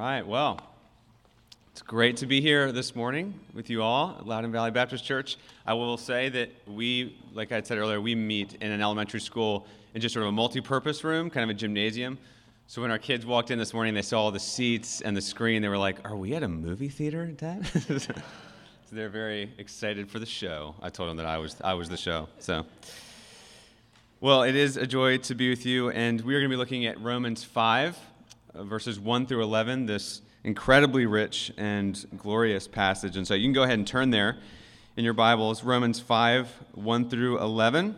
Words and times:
right, 0.00 0.26
well, 0.26 0.58
it's 1.72 1.82
great 1.82 2.16
to 2.16 2.26
be 2.26 2.40
here 2.40 2.72
this 2.72 2.96
morning 2.96 3.38
with 3.52 3.68
you 3.68 3.82
all 3.82 4.16
at 4.18 4.26
Loudoun 4.26 4.50
Valley 4.50 4.70
Baptist 4.70 5.04
Church. 5.04 5.36
I 5.66 5.74
will 5.74 5.98
say 5.98 6.30
that 6.30 6.50
we, 6.66 7.18
like 7.34 7.52
I 7.52 7.60
said 7.60 7.76
earlier, 7.76 8.00
we 8.00 8.14
meet 8.14 8.54
in 8.62 8.72
an 8.72 8.80
elementary 8.80 9.20
school 9.20 9.66
in 9.92 10.00
just 10.00 10.14
sort 10.14 10.22
of 10.22 10.30
a 10.30 10.32
multi 10.32 10.62
purpose 10.62 11.04
room, 11.04 11.28
kind 11.28 11.44
of 11.44 11.54
a 11.54 11.58
gymnasium. 11.58 12.16
So 12.66 12.80
when 12.80 12.90
our 12.90 12.98
kids 12.98 13.26
walked 13.26 13.50
in 13.50 13.58
this 13.58 13.74
morning, 13.74 13.92
they 13.92 14.00
saw 14.00 14.22
all 14.22 14.30
the 14.30 14.40
seats 14.40 15.02
and 15.02 15.14
the 15.14 15.20
screen. 15.20 15.60
They 15.60 15.68
were 15.68 15.76
like, 15.76 16.08
Are 16.08 16.16
we 16.16 16.34
at 16.34 16.42
a 16.42 16.48
movie 16.48 16.88
theater, 16.88 17.26
Dad? 17.26 17.66
so 17.66 18.14
they're 18.92 19.10
very 19.10 19.52
excited 19.58 20.08
for 20.08 20.18
the 20.18 20.24
show. 20.24 20.74
I 20.80 20.88
told 20.88 21.10
them 21.10 21.18
that 21.18 21.26
I 21.26 21.36
was, 21.36 21.56
I 21.62 21.74
was 21.74 21.90
the 21.90 21.98
show. 21.98 22.26
So. 22.38 22.64
Well, 24.22 24.44
it 24.44 24.54
is 24.54 24.76
a 24.78 24.86
joy 24.86 25.18
to 25.18 25.34
be 25.34 25.50
with 25.50 25.66
you, 25.66 25.90
and 25.90 26.20
we 26.22 26.34
are 26.34 26.40
going 26.40 26.50
to 26.50 26.54
be 26.54 26.58
looking 26.58 26.84
at 26.84 27.00
Romans 27.00 27.42
5, 27.42 27.98
uh, 28.54 28.64
verses 28.64 28.98
1 28.98 29.26
through 29.26 29.42
11, 29.42 29.86
this 29.86 30.22
incredibly 30.44 31.06
rich 31.06 31.52
and 31.56 32.04
glorious 32.16 32.66
passage. 32.66 33.16
And 33.16 33.26
so 33.26 33.34
you 33.34 33.44
can 33.44 33.52
go 33.52 33.62
ahead 33.62 33.78
and 33.78 33.86
turn 33.86 34.10
there 34.10 34.38
in 34.96 35.04
your 35.04 35.14
Bibles, 35.14 35.62
Romans 35.62 36.00
5, 36.00 36.48
1 36.72 37.10
through 37.10 37.38
11. 37.38 37.94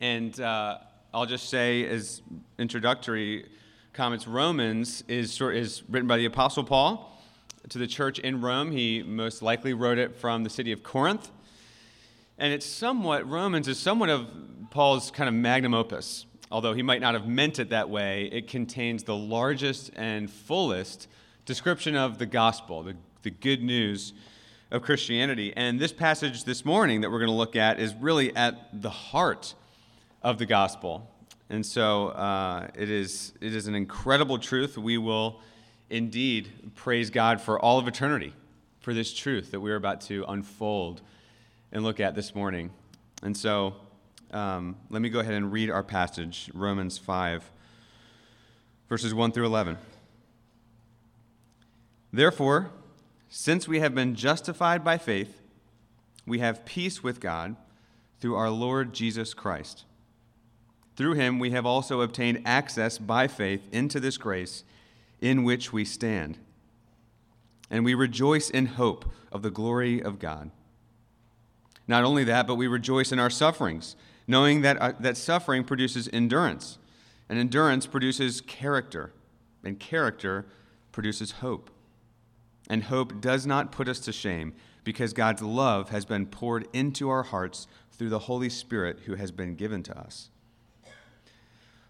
And 0.00 0.40
uh, 0.40 0.78
I'll 1.14 1.26
just 1.26 1.48
say, 1.48 1.86
as 1.86 2.22
introductory 2.58 3.46
comments, 3.92 4.26
Romans 4.26 5.04
is, 5.06 5.32
sort 5.32 5.54
is 5.56 5.82
written 5.88 6.08
by 6.08 6.16
the 6.16 6.24
Apostle 6.24 6.64
Paul 6.64 7.22
to 7.68 7.78
the 7.78 7.86
church 7.86 8.18
in 8.18 8.40
Rome. 8.40 8.72
He 8.72 9.02
most 9.02 9.42
likely 9.42 9.74
wrote 9.74 9.98
it 9.98 10.16
from 10.16 10.42
the 10.42 10.50
city 10.50 10.72
of 10.72 10.82
Corinth. 10.82 11.30
And 12.38 12.52
it's 12.52 12.66
somewhat, 12.66 13.28
Romans 13.28 13.68
is 13.68 13.78
somewhat 13.78 14.08
of 14.08 14.26
Paul's 14.70 15.10
kind 15.10 15.28
of 15.28 15.34
magnum 15.34 15.74
opus. 15.74 16.26
Although 16.52 16.74
he 16.74 16.82
might 16.82 17.00
not 17.00 17.14
have 17.14 17.26
meant 17.26 17.58
it 17.58 17.70
that 17.70 17.88
way, 17.88 18.28
it 18.30 18.46
contains 18.46 19.04
the 19.04 19.16
largest 19.16 19.90
and 19.96 20.30
fullest 20.30 21.08
description 21.46 21.96
of 21.96 22.18
the 22.18 22.26
gospel, 22.26 22.82
the, 22.82 22.94
the 23.22 23.30
good 23.30 23.62
news 23.62 24.12
of 24.70 24.82
Christianity. 24.82 25.54
And 25.56 25.80
this 25.80 25.92
passage 25.92 26.44
this 26.44 26.62
morning 26.62 27.00
that 27.00 27.10
we're 27.10 27.20
going 27.20 27.30
to 27.30 27.36
look 27.36 27.56
at 27.56 27.80
is 27.80 27.94
really 27.94 28.36
at 28.36 28.82
the 28.82 28.90
heart 28.90 29.54
of 30.22 30.36
the 30.36 30.44
gospel. 30.44 31.10
And 31.48 31.64
so 31.64 32.08
uh, 32.08 32.68
it, 32.74 32.90
is, 32.90 33.32
it 33.40 33.54
is 33.54 33.66
an 33.66 33.74
incredible 33.74 34.38
truth. 34.38 34.76
We 34.76 34.98
will 34.98 35.40
indeed 35.88 36.74
praise 36.74 37.08
God 37.08 37.40
for 37.40 37.58
all 37.58 37.78
of 37.78 37.88
eternity 37.88 38.34
for 38.80 38.92
this 38.92 39.14
truth 39.14 39.52
that 39.52 39.60
we're 39.60 39.76
about 39.76 40.02
to 40.02 40.26
unfold 40.28 41.00
and 41.72 41.82
look 41.82 41.98
at 41.98 42.14
this 42.14 42.34
morning. 42.34 42.72
And 43.22 43.34
so 43.34 43.76
um, 44.32 44.76
let 44.90 45.02
me 45.02 45.08
go 45.08 45.20
ahead 45.20 45.34
and 45.34 45.52
read 45.52 45.70
our 45.70 45.82
passage, 45.82 46.50
Romans 46.54 46.98
5, 46.98 47.50
verses 48.88 49.12
1 49.12 49.32
through 49.32 49.46
11. 49.46 49.76
Therefore, 52.12 52.70
since 53.28 53.66
we 53.66 53.80
have 53.80 53.94
been 53.94 54.14
justified 54.14 54.84
by 54.84 54.98
faith, 54.98 55.40
we 56.26 56.38
have 56.38 56.64
peace 56.64 57.02
with 57.02 57.20
God 57.20 57.56
through 58.20 58.36
our 58.36 58.50
Lord 58.50 58.92
Jesus 58.92 59.34
Christ. 59.34 59.84
Through 60.96 61.14
him, 61.14 61.38
we 61.38 61.50
have 61.50 61.66
also 61.66 62.00
obtained 62.02 62.42
access 62.44 62.98
by 62.98 63.26
faith 63.26 63.66
into 63.72 63.98
this 63.98 64.16
grace 64.16 64.64
in 65.20 65.42
which 65.42 65.72
we 65.72 65.84
stand. 65.84 66.38
And 67.70 67.84
we 67.84 67.94
rejoice 67.94 68.50
in 68.50 68.66
hope 68.66 69.10
of 69.30 69.42
the 69.42 69.50
glory 69.50 70.02
of 70.02 70.18
God. 70.18 70.50
Not 71.88 72.04
only 72.04 72.24
that, 72.24 72.46
but 72.46 72.56
we 72.56 72.66
rejoice 72.66 73.12
in 73.12 73.18
our 73.18 73.30
sufferings, 73.30 73.96
knowing 74.26 74.62
that, 74.62 74.76
uh, 74.80 74.92
that 75.00 75.16
suffering 75.16 75.64
produces 75.64 76.08
endurance, 76.12 76.78
and 77.28 77.38
endurance 77.38 77.86
produces 77.86 78.40
character, 78.40 79.12
and 79.64 79.78
character 79.78 80.46
produces 80.92 81.32
hope. 81.32 81.70
And 82.68 82.84
hope 82.84 83.20
does 83.20 83.46
not 83.46 83.72
put 83.72 83.88
us 83.88 84.00
to 84.00 84.12
shame, 84.12 84.54
because 84.84 85.12
God's 85.12 85.42
love 85.42 85.90
has 85.90 86.04
been 86.04 86.26
poured 86.26 86.66
into 86.72 87.08
our 87.08 87.22
hearts 87.22 87.66
through 87.92 88.10
the 88.10 88.20
Holy 88.20 88.48
Spirit 88.48 89.00
who 89.06 89.14
has 89.14 89.30
been 89.30 89.54
given 89.54 89.82
to 89.84 89.98
us. 89.98 90.30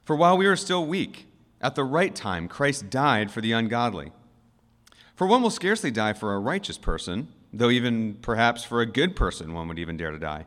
For 0.04 0.16
while 0.16 0.36
we 0.36 0.46
are 0.46 0.56
still 0.56 0.84
weak, 0.84 1.26
at 1.60 1.74
the 1.74 1.84
right 1.84 2.14
time, 2.14 2.48
Christ 2.48 2.90
died 2.90 3.30
for 3.30 3.40
the 3.40 3.52
ungodly. 3.52 4.10
For 5.14 5.26
one 5.26 5.42
will 5.42 5.50
scarcely 5.50 5.90
die 5.90 6.12
for 6.12 6.34
a 6.34 6.40
righteous 6.40 6.76
person 6.76 7.28
though 7.52 7.70
even 7.70 8.14
perhaps 8.14 8.64
for 8.64 8.80
a 8.80 8.86
good 8.86 9.14
person 9.14 9.52
one 9.52 9.68
would 9.68 9.78
even 9.78 9.96
dare 9.96 10.10
to 10.10 10.18
die. 10.18 10.46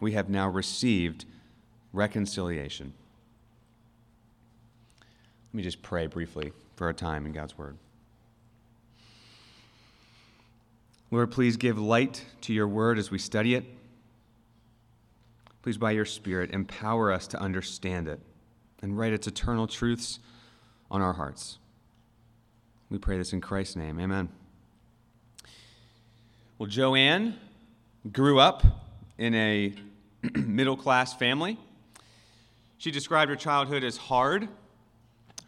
we 0.00 0.12
have 0.12 0.28
now 0.28 0.48
received 0.48 1.26
reconciliation. 1.92 2.92
Let 5.52 5.56
me 5.56 5.62
just 5.62 5.82
pray 5.82 6.06
briefly 6.06 6.52
for 6.76 6.86
our 6.86 6.92
time 6.92 7.26
in 7.26 7.32
God's 7.32 7.56
Word. 7.58 7.76
Lord, 11.10 11.30
please 11.30 11.56
give 11.56 11.78
light 11.78 12.24
to 12.42 12.52
your 12.52 12.68
Word 12.68 12.98
as 12.98 13.10
we 13.10 13.18
study 13.18 13.54
it. 13.54 13.64
Please, 15.62 15.76
by 15.76 15.90
your 15.90 16.04
Spirit, 16.04 16.52
empower 16.52 17.12
us 17.12 17.26
to 17.28 17.40
understand 17.40 18.08
it 18.08 18.20
and 18.80 18.96
write 18.96 19.12
its 19.12 19.26
eternal 19.26 19.66
truths 19.66 20.20
on 20.90 21.02
our 21.02 21.12
hearts. 21.12 21.58
We 22.88 22.98
pray 22.98 23.18
this 23.18 23.32
in 23.32 23.40
Christ's 23.40 23.76
name. 23.76 24.00
Amen. 24.00 24.30
Well, 26.58 26.68
Joanne 26.68 27.38
grew 28.12 28.38
up 28.38 28.64
in 29.18 29.34
a 29.34 29.74
middle 30.34 30.76
class 30.76 31.14
family. 31.14 31.58
She 32.78 32.90
described 32.90 33.30
her 33.30 33.36
childhood 33.36 33.84
as 33.84 33.96
hard. 33.96 34.48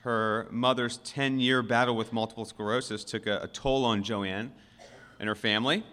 Her 0.01 0.47
mother's 0.51 0.99
10 0.99 1.41
year 1.41 1.63
battle 1.63 1.97
with 1.97 2.13
multiple 2.13 2.45
sclerosis 2.45 3.05
took 3.05 3.27
a, 3.27 3.41
a, 3.43 3.49
toll 3.49 3.85
on 3.85 4.03
Joanne 4.03 4.53
and 5.19 5.29
her 5.29 5.35
family. 5.35 5.85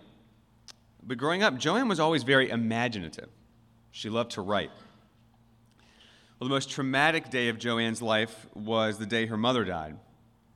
But 1.04 1.18
growing 1.18 1.44
up, 1.44 1.58
Joanne 1.58 1.88
was 1.88 2.00
always 2.00 2.24
very 2.24 2.50
imaginative. 2.50 3.30
She 3.92 4.10
loved 4.10 4.32
to 4.32 4.42
write. 4.42 4.72
Well, 6.40 6.48
the 6.48 6.54
most 6.54 6.70
traumatic 6.70 7.30
day 7.30 7.50
of 7.50 7.58
Joanne's 7.58 8.02
life 8.02 8.48
was 8.54 8.98
the 8.98 9.06
day 9.06 9.26
her 9.26 9.38
mother 9.38 9.64
died, 9.66 9.98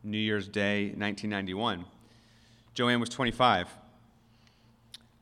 New 0.04 0.18
Year's 0.18 0.48
Day, 0.48 0.86
1991. 0.86 1.86
Joanne 2.74 3.00
was 3.00 3.10
25. 3.10 3.70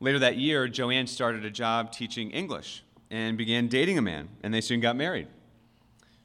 Later 0.00 0.18
that 0.20 0.36
year, 0.36 0.68
Joanne 0.68 1.06
started 1.06 1.44
a 1.44 1.50
job 1.50 1.92
teaching 1.92 2.30
English 2.30 2.82
and 3.12 3.36
began 3.36 3.68
dating 3.68 3.98
a 3.98 4.02
man, 4.02 4.30
and 4.42 4.54
they 4.54 4.60
soon 4.62 4.80
got 4.80 4.96
married. 4.96 5.28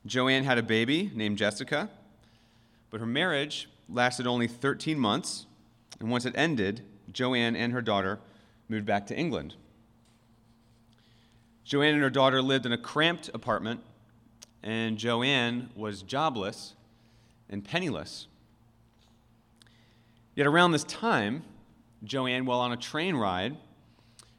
Joanne 0.06 0.46
had 0.46 0.58
a 0.58 0.64
baby 0.64 1.12
named 1.14 1.38
Jessica, 1.38 1.90
but 2.90 3.02
her 3.02 3.06
marriage 3.06 3.70
lasted 3.90 4.26
only 4.26 4.48
13 4.48 4.98
months, 4.98 5.46
and 6.00 6.10
once 6.10 6.26
it 6.26 6.34
ended, 6.38 6.82
Joanne 7.12 7.58
and 7.58 7.74
her 7.74 7.82
daughter 7.82 8.20
moved 8.70 8.86
back 8.86 9.06
to 9.08 9.18
England. 9.18 9.56
Joanne 11.66 11.96
and 11.96 12.04
her 12.04 12.10
daughter 12.10 12.42
lived 12.42 12.66
in 12.66 12.72
a 12.72 12.78
cramped 12.78 13.30
apartment, 13.34 13.82
and 14.64 14.98
Joanne 14.98 15.70
was 15.76 16.02
jobless 16.02 16.74
and 17.50 17.66
penniless. 17.66 18.28
Yet 20.36 20.48
around 20.48 20.72
this 20.72 20.86
time, 20.86 21.44
Joanne, 22.06 22.46
while 22.46 22.62
on 22.62 22.72
a 22.72 22.78
train 22.78 23.16
ride, 23.16 23.58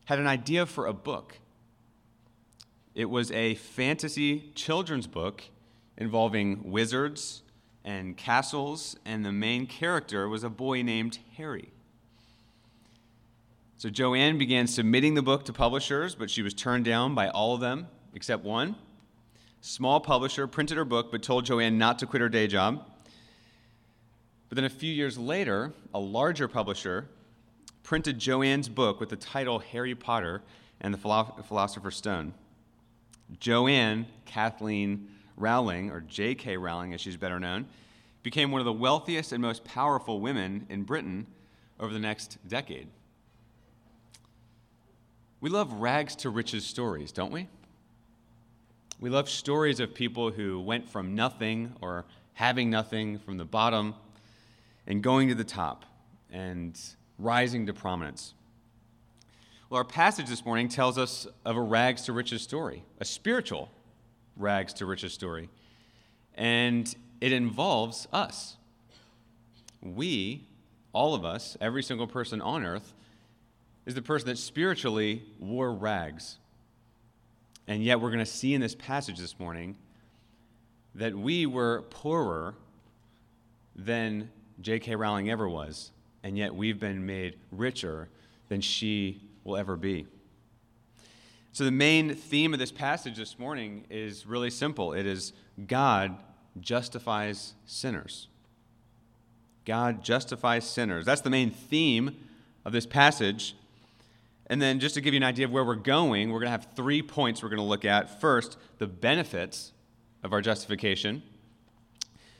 had 0.06 0.18
an 0.18 0.26
idea 0.26 0.64
for 0.64 0.86
a 0.86 0.94
book. 0.94 1.40
It 2.98 3.08
was 3.08 3.30
a 3.30 3.54
fantasy 3.54 4.50
children's 4.56 5.06
book 5.06 5.44
involving 5.96 6.72
wizards 6.72 7.44
and 7.84 8.16
castles, 8.16 8.96
and 9.04 9.24
the 9.24 9.30
main 9.30 9.68
character 9.68 10.28
was 10.28 10.42
a 10.42 10.50
boy 10.50 10.82
named 10.82 11.20
Harry. 11.36 11.70
So 13.76 13.88
Joanne 13.88 14.36
began 14.36 14.66
submitting 14.66 15.14
the 15.14 15.22
book 15.22 15.44
to 15.44 15.52
publishers, 15.52 16.16
but 16.16 16.28
she 16.28 16.42
was 16.42 16.52
turned 16.54 16.86
down 16.86 17.14
by 17.14 17.28
all 17.28 17.54
of 17.54 17.60
them 17.60 17.86
except 18.14 18.42
one. 18.42 18.74
Small 19.60 20.00
publisher 20.00 20.48
printed 20.48 20.76
her 20.76 20.84
book 20.84 21.12
but 21.12 21.22
told 21.22 21.46
Joanne 21.46 21.78
not 21.78 22.00
to 22.00 22.06
quit 22.06 22.20
her 22.20 22.28
day 22.28 22.48
job. 22.48 22.84
But 24.48 24.56
then 24.56 24.64
a 24.64 24.68
few 24.68 24.92
years 24.92 25.16
later, 25.16 25.72
a 25.94 26.00
larger 26.00 26.48
publisher 26.48 27.06
printed 27.84 28.18
Joanne's 28.18 28.68
book 28.68 28.98
with 28.98 29.10
the 29.10 29.16
title 29.16 29.60
Harry 29.60 29.94
Potter 29.94 30.42
and 30.80 30.92
the 30.92 30.98
Philosopher's 30.98 31.94
Stone. 31.94 32.34
Joanne 33.38 34.06
Kathleen 34.24 35.08
Rowling, 35.36 35.90
or 35.90 36.00
J.K. 36.00 36.56
Rowling 36.56 36.94
as 36.94 37.00
she's 37.00 37.16
better 37.16 37.38
known, 37.38 37.66
became 38.22 38.50
one 38.50 38.60
of 38.60 38.64
the 38.64 38.72
wealthiest 38.72 39.32
and 39.32 39.40
most 39.40 39.64
powerful 39.64 40.20
women 40.20 40.66
in 40.68 40.82
Britain 40.82 41.26
over 41.78 41.92
the 41.92 41.98
next 41.98 42.38
decade. 42.48 42.88
We 45.40 45.50
love 45.50 45.72
rags 45.74 46.16
to 46.16 46.30
riches 46.30 46.66
stories, 46.66 47.12
don't 47.12 47.30
we? 47.30 47.46
We 49.00 49.10
love 49.10 49.28
stories 49.28 49.78
of 49.78 49.94
people 49.94 50.32
who 50.32 50.60
went 50.60 50.88
from 50.88 51.14
nothing 51.14 51.74
or 51.80 52.04
having 52.34 52.70
nothing 52.70 53.18
from 53.20 53.36
the 53.36 53.44
bottom 53.44 53.94
and 54.88 55.02
going 55.02 55.28
to 55.28 55.36
the 55.36 55.44
top 55.44 55.84
and 56.32 56.78
rising 57.18 57.66
to 57.66 57.72
prominence. 57.72 58.34
Well, 59.70 59.76
our 59.76 59.84
passage 59.84 60.28
this 60.28 60.46
morning 60.46 60.70
tells 60.70 60.96
us 60.96 61.26
of 61.44 61.58
a 61.58 61.60
rags 61.60 62.02
to 62.02 62.14
riches 62.14 62.40
story, 62.40 62.84
a 63.00 63.04
spiritual 63.04 63.68
rags 64.34 64.72
to 64.74 64.86
riches 64.86 65.12
story. 65.12 65.50
And 66.34 66.94
it 67.20 67.32
involves 67.32 68.08
us. 68.10 68.56
We, 69.82 70.46
all 70.94 71.14
of 71.14 71.22
us, 71.22 71.58
every 71.60 71.82
single 71.82 72.06
person 72.06 72.40
on 72.40 72.64
earth, 72.64 72.94
is 73.84 73.94
the 73.94 74.00
person 74.00 74.28
that 74.28 74.38
spiritually 74.38 75.22
wore 75.38 75.74
rags. 75.74 76.38
And 77.66 77.84
yet, 77.84 78.00
we're 78.00 78.10
going 78.10 78.20
to 78.20 78.26
see 78.26 78.54
in 78.54 78.62
this 78.62 78.74
passage 78.74 79.18
this 79.18 79.38
morning 79.38 79.76
that 80.94 81.14
we 81.14 81.44
were 81.44 81.82
poorer 81.90 82.54
than 83.76 84.30
J.K. 84.62 84.96
Rowling 84.96 85.28
ever 85.28 85.46
was, 85.46 85.92
and 86.22 86.38
yet 86.38 86.54
we've 86.54 86.80
been 86.80 87.04
made 87.04 87.36
richer 87.52 88.08
than 88.48 88.62
she 88.62 89.27
will 89.48 89.56
ever 89.56 89.76
be. 89.76 90.06
So, 91.52 91.64
the 91.64 91.70
main 91.72 92.14
theme 92.14 92.52
of 92.52 92.60
this 92.60 92.70
passage 92.70 93.16
this 93.16 93.38
morning 93.38 93.86
is 93.90 94.26
really 94.26 94.50
simple 94.50 94.92
it 94.92 95.06
is 95.06 95.32
God 95.66 96.16
justifies 96.60 97.54
sinners. 97.64 98.28
God 99.64 100.04
justifies 100.04 100.64
sinners. 100.68 101.04
That's 101.04 101.22
the 101.22 101.30
main 101.30 101.50
theme 101.50 102.16
of 102.64 102.72
this 102.72 102.86
passage. 102.86 103.56
And 104.46 104.62
then, 104.62 104.80
just 104.80 104.94
to 104.94 105.00
give 105.00 105.14
you 105.14 105.18
an 105.18 105.24
idea 105.24 105.46
of 105.46 105.50
where 105.50 105.64
we're 105.64 105.74
going, 105.74 106.30
we're 106.30 106.40
going 106.40 106.48
to 106.48 106.52
have 106.52 106.68
three 106.76 107.02
points 107.02 107.42
we're 107.42 107.48
going 107.48 107.56
to 107.58 107.64
look 107.64 107.84
at. 107.84 108.20
First, 108.20 108.58
the 108.76 108.86
benefits 108.86 109.72
of 110.22 110.32
our 110.32 110.42
justification. 110.42 111.22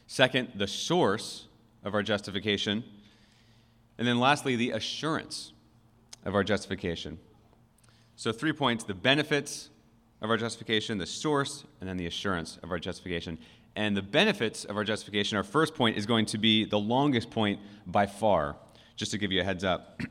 Second, 0.07 0.53
the 0.55 0.69
source 0.69 1.47
of 1.83 1.95
our 1.95 2.03
justification. 2.03 2.85
And 3.97 4.07
then, 4.07 4.21
lastly, 4.21 4.57
the 4.57 4.73
assurance 4.73 5.53
of 6.29 6.35
our 6.35 6.45
justification. 6.45 7.19
So, 8.15 8.33
three 8.33 8.53
points 8.53 8.85
the 8.85 8.95
benefits 8.95 9.71
of 10.21 10.31
our 10.31 10.37
justification, 10.37 10.99
the 10.99 11.07
source, 11.07 11.65
and 11.81 11.89
then 11.89 11.97
the 11.97 12.07
assurance 12.07 12.59
of 12.63 12.71
our 12.71 12.79
justification. 12.79 13.39
And 13.75 13.97
the 13.97 14.03
benefits 14.03 14.65
of 14.65 14.77
our 14.77 14.85
justification, 14.85 15.37
our 15.37 15.45
first 15.45 15.75
point, 15.75 15.97
is 15.97 16.05
going 16.05 16.27
to 16.27 16.39
be 16.39 16.65
the 16.65 16.79
longest 16.79 17.31
point 17.31 17.61
by 17.87 18.07
far, 18.07 18.57
just 18.97 19.13
to 19.13 19.19
give 19.19 19.33
you 19.33 19.41
a 19.41 19.45
heads 19.45 19.65
up. 19.65 20.01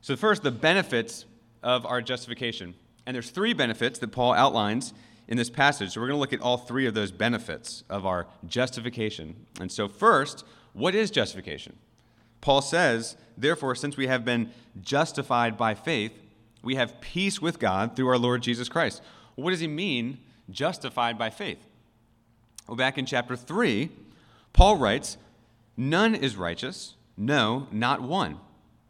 So, 0.00 0.16
first, 0.16 0.42
the 0.42 0.50
benefits 0.50 1.24
of 1.62 1.86
our 1.86 2.02
justification. 2.02 2.74
And 3.06 3.14
there's 3.14 3.30
three 3.30 3.54
benefits 3.54 3.98
that 4.00 4.08
Paul 4.08 4.34
outlines 4.34 4.92
in 5.28 5.38
this 5.38 5.48
passage. 5.48 5.92
So, 5.92 6.00
we're 6.02 6.08
going 6.08 6.18
to 6.18 6.20
look 6.20 6.34
at 6.34 6.42
all 6.42 6.58
three 6.58 6.84
of 6.84 6.92
those 6.92 7.10
benefits 7.10 7.84
of 7.88 8.04
our 8.04 8.26
justification. 8.46 9.46
And 9.58 9.72
so, 9.72 9.88
first, 9.88 10.44
what 10.74 10.94
is 10.94 11.10
justification? 11.10 11.78
Paul 12.44 12.60
says, 12.60 13.16
Therefore, 13.38 13.74
since 13.74 13.96
we 13.96 14.06
have 14.06 14.22
been 14.22 14.50
justified 14.82 15.56
by 15.56 15.74
faith, 15.74 16.12
we 16.62 16.74
have 16.74 17.00
peace 17.00 17.40
with 17.40 17.58
God 17.58 17.96
through 17.96 18.08
our 18.08 18.18
Lord 18.18 18.42
Jesus 18.42 18.68
Christ. 18.68 19.00
What 19.34 19.52
does 19.52 19.60
he 19.60 19.66
mean, 19.66 20.18
justified 20.50 21.16
by 21.16 21.30
faith? 21.30 21.66
Well, 22.68 22.76
back 22.76 22.98
in 22.98 23.06
chapter 23.06 23.34
3, 23.34 23.88
Paul 24.52 24.76
writes, 24.76 25.16
None 25.78 26.14
is 26.14 26.36
righteous, 26.36 26.96
no, 27.16 27.66
not 27.72 28.02
one. 28.02 28.38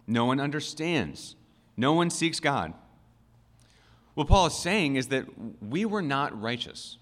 No 0.05 0.25
one 0.25 0.41
understands. 0.41 1.37
No 1.77 1.93
one 1.93 2.11
seeks 2.11 2.41
God. 2.41 2.75
What 4.15 4.27
Paul 4.27 4.47
is 4.47 4.57
saying 4.57 4.97
is 4.97 5.09
that 5.09 5.27
we 5.63 5.85
were 5.85 6.03
not 6.03 6.39
righteous. 6.41 6.99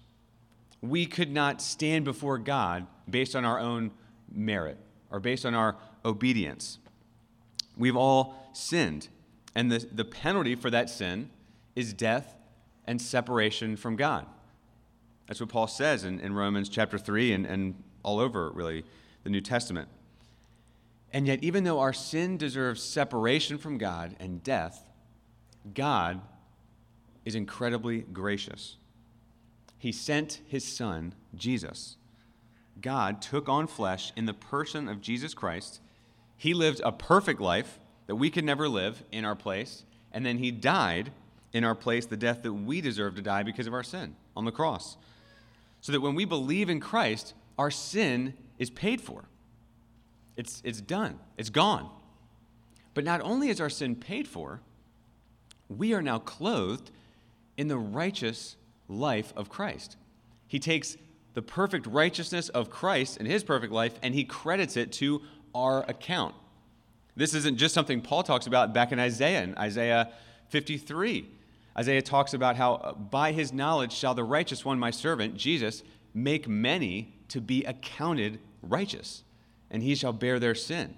We 0.81 1.07
could 1.07 1.31
not 1.31 1.63
stand 1.63 2.05
before 2.05 2.37
God 2.37 2.85
based 3.09 3.35
on 3.35 3.43
our 3.43 3.59
own 3.59 3.89
merit 4.31 4.77
or 5.09 5.19
based 5.19 5.47
on 5.47 5.55
our 5.55 5.77
obedience. 6.05 6.79
We've 7.77 7.95
all 7.95 8.49
sinned, 8.53 9.07
and 9.55 9.71
the, 9.71 9.87
the 9.91 10.05
penalty 10.05 10.55
for 10.55 10.69
that 10.69 10.89
sin 10.89 11.29
is 11.75 11.93
death 11.93 12.35
and 12.85 13.01
separation 13.01 13.75
from 13.75 13.95
God. 13.95 14.25
That's 15.27 15.39
what 15.39 15.49
Paul 15.49 15.67
says 15.67 16.03
in, 16.03 16.19
in 16.19 16.33
Romans 16.33 16.69
chapter 16.69 16.97
3 16.97 17.33
and, 17.33 17.45
and 17.45 17.83
all 18.03 18.19
over, 18.19 18.49
really, 18.51 18.83
the 19.23 19.29
New 19.29 19.41
Testament. 19.41 19.87
And 21.11 21.27
yet, 21.27 21.43
even 21.43 21.63
though 21.63 21.79
our 21.79 21.93
sin 21.93 22.37
deserves 22.37 22.81
separation 22.81 23.57
from 23.57 23.77
God 23.77 24.15
and 24.19 24.43
death, 24.43 24.89
God 25.73 26.21
is 27.23 27.35
incredibly 27.35 28.01
gracious. 28.01 28.77
He 29.77 29.91
sent 29.91 30.41
his 30.47 30.65
son, 30.65 31.13
Jesus. 31.35 31.97
God 32.81 33.21
took 33.21 33.47
on 33.47 33.67
flesh 33.67 34.11
in 34.15 34.25
the 34.25 34.33
person 34.33 34.89
of 34.89 35.01
Jesus 35.01 35.33
Christ. 35.33 35.79
He 36.43 36.53
lived 36.53 36.81
a 36.83 36.91
perfect 36.91 37.39
life 37.39 37.79
that 38.07 38.17
we 38.17 38.29
could 38.29 38.43
never 38.43 38.67
live 38.67 39.01
in 39.13 39.23
our 39.23 39.33
place, 39.33 39.85
and 40.11 40.25
then 40.25 40.39
he 40.39 40.51
died 40.51 41.13
in 41.53 41.63
our 41.63 41.73
place 41.73 42.05
the 42.05 42.17
death 42.17 42.43
that 42.43 42.51
we 42.51 42.81
deserve 42.81 43.15
to 43.15 43.21
die 43.21 43.43
because 43.43 43.65
of 43.65 43.73
our 43.73 43.81
sin 43.81 44.17
on 44.35 44.43
the 44.43 44.51
cross. 44.51 44.97
So 45.79 45.93
that 45.93 46.01
when 46.01 46.15
we 46.15 46.25
believe 46.25 46.69
in 46.69 46.81
Christ, 46.81 47.33
our 47.57 47.71
sin 47.71 48.33
is 48.59 48.69
paid 48.69 48.99
for. 48.99 49.23
It's, 50.35 50.61
it's 50.65 50.81
done, 50.81 51.17
it's 51.37 51.49
gone. 51.49 51.89
But 52.93 53.05
not 53.05 53.21
only 53.21 53.47
is 53.47 53.61
our 53.61 53.69
sin 53.69 53.95
paid 53.95 54.27
for, 54.27 54.59
we 55.69 55.93
are 55.93 56.01
now 56.01 56.19
clothed 56.19 56.91
in 57.55 57.69
the 57.69 57.77
righteous 57.77 58.57
life 58.89 59.31
of 59.37 59.47
Christ. 59.47 59.95
He 60.49 60.59
takes 60.59 60.97
the 61.35 61.41
perfect 61.41 61.87
righteousness 61.87 62.49
of 62.49 62.69
Christ 62.69 63.15
in 63.15 63.27
his 63.27 63.45
perfect 63.45 63.71
life 63.71 63.97
and 64.03 64.13
he 64.13 64.25
credits 64.25 64.75
it 64.75 64.91
to 64.93 65.21
our 65.53 65.83
account. 65.89 66.35
This 67.15 67.33
isn't 67.33 67.57
just 67.57 67.73
something 67.73 68.01
Paul 68.01 68.23
talks 68.23 68.47
about 68.47 68.73
back 68.73 68.91
in 68.91 68.99
Isaiah, 68.99 69.43
in 69.43 69.57
Isaiah 69.57 70.11
53. 70.49 71.27
Isaiah 71.77 72.01
talks 72.01 72.33
about 72.33 72.55
how 72.55 72.75
uh, 72.75 72.93
by 72.93 73.31
his 73.31 73.53
knowledge 73.53 73.93
shall 73.93 74.13
the 74.13 74.23
righteous 74.23 74.63
one, 74.63 74.79
my 74.79 74.91
servant, 74.91 75.35
Jesus, 75.35 75.83
make 76.13 76.47
many 76.47 77.13
to 77.29 77.41
be 77.41 77.63
accounted 77.63 78.39
righteous 78.61 79.23
and 79.73 79.81
he 79.81 79.95
shall 79.95 80.13
bear 80.13 80.39
their 80.39 80.55
sin. 80.55 80.95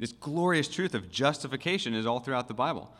This 0.00 0.12
glorious 0.12 0.66
truth 0.66 0.92
of 0.94 1.08
justification 1.08 1.94
is 1.94 2.04
all 2.04 2.18
throughout 2.18 2.48
the 2.48 2.54
Bible. 2.54 2.92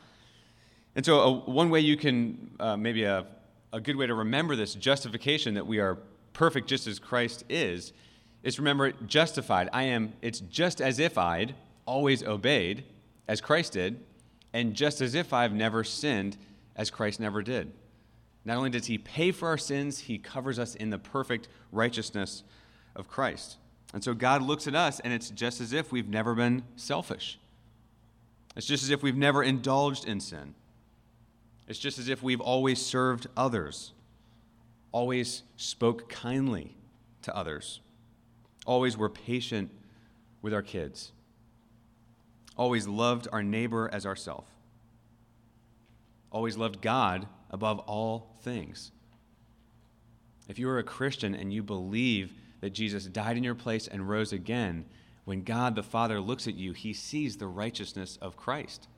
And 0.94 1.04
so, 1.04 1.20
uh, 1.20 1.50
one 1.50 1.70
way 1.70 1.80
you 1.80 1.96
can, 1.96 2.52
uh, 2.60 2.76
maybe 2.76 3.02
a, 3.02 3.26
a 3.72 3.80
good 3.80 3.96
way 3.96 4.06
to 4.06 4.14
remember 4.14 4.54
this 4.54 4.74
justification 4.74 5.54
that 5.54 5.66
we 5.66 5.80
are 5.80 5.98
perfect 6.32 6.68
just 6.68 6.86
as 6.86 7.00
Christ 7.00 7.42
is, 7.48 7.92
is 8.44 8.60
remember 8.60 8.92
justified. 8.92 9.68
I 9.72 9.84
am, 9.84 10.12
it's 10.22 10.38
just 10.38 10.80
as 10.80 11.00
if 11.00 11.18
I'd 11.18 11.56
always 11.86 12.22
obeyed 12.22 12.84
as 13.26 13.40
Christ 13.40 13.72
did, 13.72 13.98
and 14.52 14.74
just 14.74 15.00
as 15.00 15.16
if 15.16 15.32
I've 15.32 15.52
never 15.52 15.82
sinned 15.82 16.36
as 16.76 16.90
Christ 16.90 17.18
never 17.18 17.42
did. 17.42 17.72
Not 18.44 18.58
only 18.58 18.70
does 18.70 18.86
he 18.86 18.98
pay 18.98 19.32
for 19.32 19.48
our 19.48 19.58
sins, 19.58 20.00
he 20.00 20.18
covers 20.18 20.58
us 20.58 20.74
in 20.74 20.90
the 20.90 20.98
perfect 20.98 21.48
righteousness 21.72 22.44
of 22.94 23.08
Christ. 23.08 23.56
And 23.94 24.04
so 24.04 24.12
God 24.12 24.42
looks 24.42 24.66
at 24.66 24.74
us, 24.74 25.00
and 25.00 25.12
it's 25.12 25.30
just 25.30 25.60
as 25.60 25.72
if 25.72 25.90
we've 25.90 26.08
never 26.08 26.34
been 26.34 26.64
selfish. 26.76 27.38
It's 28.54 28.66
just 28.66 28.84
as 28.84 28.90
if 28.90 29.02
we've 29.02 29.16
never 29.16 29.42
indulged 29.42 30.06
in 30.06 30.20
sin. 30.20 30.54
It's 31.66 31.78
just 31.78 31.98
as 31.98 32.08
if 32.08 32.22
we've 32.22 32.40
always 32.40 32.84
served 32.84 33.26
others, 33.36 33.92
always 34.92 35.42
spoke 35.56 36.10
kindly 36.10 36.76
to 37.22 37.34
others, 37.34 37.80
always 38.64 38.96
were 38.96 39.08
patient 39.08 39.70
with 40.42 40.54
our 40.54 40.62
kids, 40.62 41.12
always 42.56 42.86
loved 42.86 43.28
our 43.32 43.42
neighbor 43.42 43.90
as 43.92 44.06
ourself, 44.06 44.46
always 46.30 46.56
loved 46.56 46.80
God 46.80 47.26
above 47.50 47.78
all 47.80 48.36
things. 48.42 48.90
If 50.48 50.58
you 50.58 50.68
are 50.68 50.78
a 50.78 50.84
Christian 50.84 51.34
and 51.34 51.52
you 51.52 51.62
believe 51.62 52.32
that 52.60 52.70
Jesus 52.70 53.06
died 53.06 53.36
in 53.36 53.44
your 53.44 53.54
place 53.54 53.86
and 53.86 54.08
rose 54.08 54.32
again, 54.32 54.84
when 55.24 55.42
God 55.42 55.74
the 55.74 55.82
Father 55.82 56.20
looks 56.20 56.46
at 56.46 56.54
you, 56.54 56.72
he 56.72 56.92
sees 56.92 57.36
the 57.36 57.46
righteousness 57.46 58.18
of 58.20 58.36
Christ. 58.36 58.88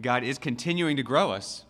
God 0.00 0.24
is 0.24 0.38
continuing 0.38 0.96
to 0.96 1.02
grow 1.02 1.30
us, 1.30 1.64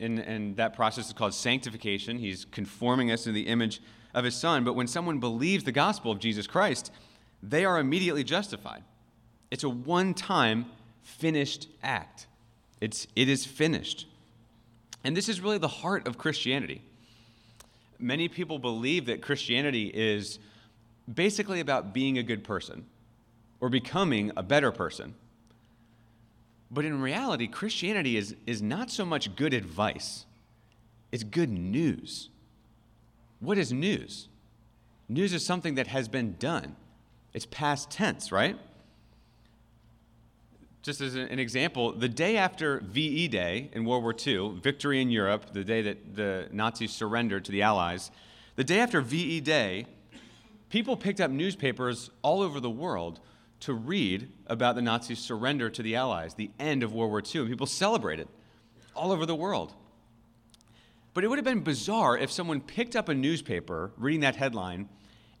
and, 0.00 0.18
and 0.18 0.56
that 0.56 0.74
process 0.74 1.08
is 1.08 1.12
called 1.12 1.34
sanctification. 1.34 2.18
He's 2.18 2.46
conforming 2.46 3.10
us 3.10 3.24
to 3.24 3.32
the 3.32 3.46
image 3.46 3.82
of 4.16 4.24
his 4.24 4.34
Son. 4.34 4.64
But 4.64 4.74
when 4.74 4.88
someone 4.88 5.20
believes 5.20 5.62
the 5.62 5.72
gospel 5.72 6.10
of 6.10 6.18
Jesus 6.18 6.48
Christ, 6.48 6.90
they 7.42 7.64
are 7.64 7.78
immediately 7.78 8.24
justified. 8.24 8.82
It's 9.50 9.62
a 9.62 9.68
one 9.68 10.14
time 10.14 10.66
finished 11.02 11.68
act, 11.84 12.26
it's, 12.80 13.06
it 13.14 13.28
is 13.28 13.44
finished. 13.44 14.08
And 15.04 15.16
this 15.16 15.28
is 15.28 15.40
really 15.40 15.58
the 15.58 15.68
heart 15.68 16.08
of 16.08 16.18
Christianity. 16.18 16.82
many 18.00 18.28
people 18.28 18.58
believe 18.58 19.06
that 19.06 19.22
Christianity 19.22 19.90
is 19.94 20.40
basically 21.12 21.60
about 21.60 21.94
being 21.94 22.18
a 22.18 22.22
good 22.24 22.42
person 22.42 22.86
or 23.60 23.68
becoming 23.68 24.32
a 24.36 24.42
better 24.42 24.72
person. 24.72 25.14
But 26.70 26.84
in 26.84 27.00
reality, 27.00 27.46
Christianity 27.46 28.16
is, 28.16 28.34
is 28.46 28.60
not 28.60 28.90
so 28.90 29.04
much 29.04 29.36
good 29.36 29.54
advice, 29.54 30.26
it's 31.12 31.22
good 31.22 31.50
news. 31.50 32.30
What 33.40 33.58
is 33.58 33.72
news? 33.72 34.28
News 35.08 35.32
is 35.32 35.44
something 35.44 35.76
that 35.76 35.86
has 35.86 36.08
been 36.08 36.36
done, 36.38 36.76
it's 37.32 37.46
past 37.46 37.90
tense, 37.90 38.32
right? 38.32 38.58
Just 40.82 41.00
as 41.00 41.16
an 41.16 41.40
example, 41.40 41.92
the 41.92 42.08
day 42.08 42.36
after 42.36 42.78
VE 42.78 43.26
Day 43.28 43.70
in 43.72 43.84
World 43.84 44.04
War 44.04 44.14
II, 44.24 44.60
victory 44.60 45.02
in 45.02 45.10
Europe, 45.10 45.52
the 45.52 45.64
day 45.64 45.82
that 45.82 46.14
the 46.14 46.48
Nazis 46.52 46.92
surrendered 46.92 47.44
to 47.46 47.52
the 47.52 47.62
Allies, 47.62 48.12
the 48.54 48.62
day 48.62 48.78
after 48.78 49.00
VE 49.00 49.40
Day, 49.40 49.86
people 50.70 50.96
picked 50.96 51.20
up 51.20 51.30
newspapers 51.30 52.10
all 52.22 52.40
over 52.40 52.60
the 52.60 52.70
world 52.70 53.18
to 53.60 53.74
read 53.74 54.28
about 54.46 54.76
the 54.76 54.82
Nazis' 54.82 55.18
surrender 55.18 55.68
to 55.70 55.82
the 55.82 55.96
Allies, 55.96 56.34
the 56.34 56.50
end 56.60 56.82
of 56.82 56.92
World 56.92 57.10
War 57.10 57.20
II. 57.20 57.42
And 57.42 57.50
people 57.50 57.66
celebrated 57.66 58.28
all 58.94 59.10
over 59.10 59.26
the 59.26 59.34
world. 59.34 59.74
But 61.16 61.24
it 61.24 61.28
would 61.28 61.38
have 61.38 61.46
been 61.46 61.62
bizarre 61.62 62.18
if 62.18 62.30
someone 62.30 62.60
picked 62.60 62.94
up 62.94 63.08
a 63.08 63.14
newspaper 63.14 63.90
reading 63.96 64.20
that 64.20 64.36
headline 64.36 64.90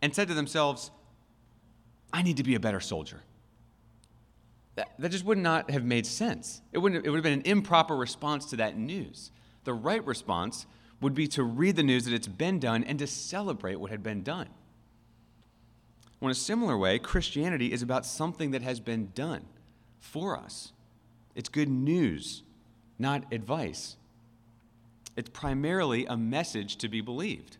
and 0.00 0.14
said 0.14 0.26
to 0.28 0.32
themselves, 0.32 0.90
I 2.14 2.22
need 2.22 2.38
to 2.38 2.42
be 2.42 2.54
a 2.54 2.60
better 2.60 2.80
soldier. 2.80 3.20
That, 4.76 4.88
that 4.98 5.10
just 5.10 5.26
would 5.26 5.36
not 5.36 5.70
have 5.70 5.84
made 5.84 6.06
sense. 6.06 6.62
It, 6.72 6.78
wouldn't, 6.78 7.04
it 7.04 7.10
would 7.10 7.18
have 7.18 7.24
been 7.24 7.40
an 7.40 7.44
improper 7.44 7.94
response 7.94 8.46
to 8.46 8.56
that 8.56 8.78
news. 8.78 9.30
The 9.64 9.74
right 9.74 10.02
response 10.06 10.64
would 11.02 11.12
be 11.12 11.26
to 11.26 11.42
read 11.42 11.76
the 11.76 11.82
news 11.82 12.06
that 12.06 12.14
it's 12.14 12.26
been 12.26 12.58
done 12.58 12.82
and 12.82 12.98
to 12.98 13.06
celebrate 13.06 13.76
what 13.76 13.90
had 13.90 14.02
been 14.02 14.22
done. 14.22 14.48
Well, 16.20 16.28
in 16.28 16.32
a 16.32 16.36
similar 16.36 16.78
way, 16.78 16.98
Christianity 16.98 17.70
is 17.70 17.82
about 17.82 18.06
something 18.06 18.52
that 18.52 18.62
has 18.62 18.80
been 18.80 19.10
done 19.14 19.44
for 20.00 20.38
us. 20.38 20.72
It's 21.34 21.50
good 21.50 21.68
news, 21.68 22.44
not 22.98 23.30
advice. 23.30 23.98
It's 25.16 25.30
primarily 25.30 26.06
a 26.06 26.16
message 26.16 26.76
to 26.76 26.88
be 26.88 27.00
believed. 27.00 27.56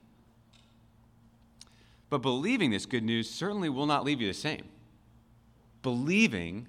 But 2.09 2.19
believing 2.19 2.71
this 2.71 2.87
good 2.87 3.03
news 3.03 3.29
certainly 3.29 3.69
will 3.69 3.87
not 3.87 4.05
leave 4.05 4.21
you 4.21 4.29
the 4.29 4.35
same. 4.35 4.69
Believing 5.83 6.69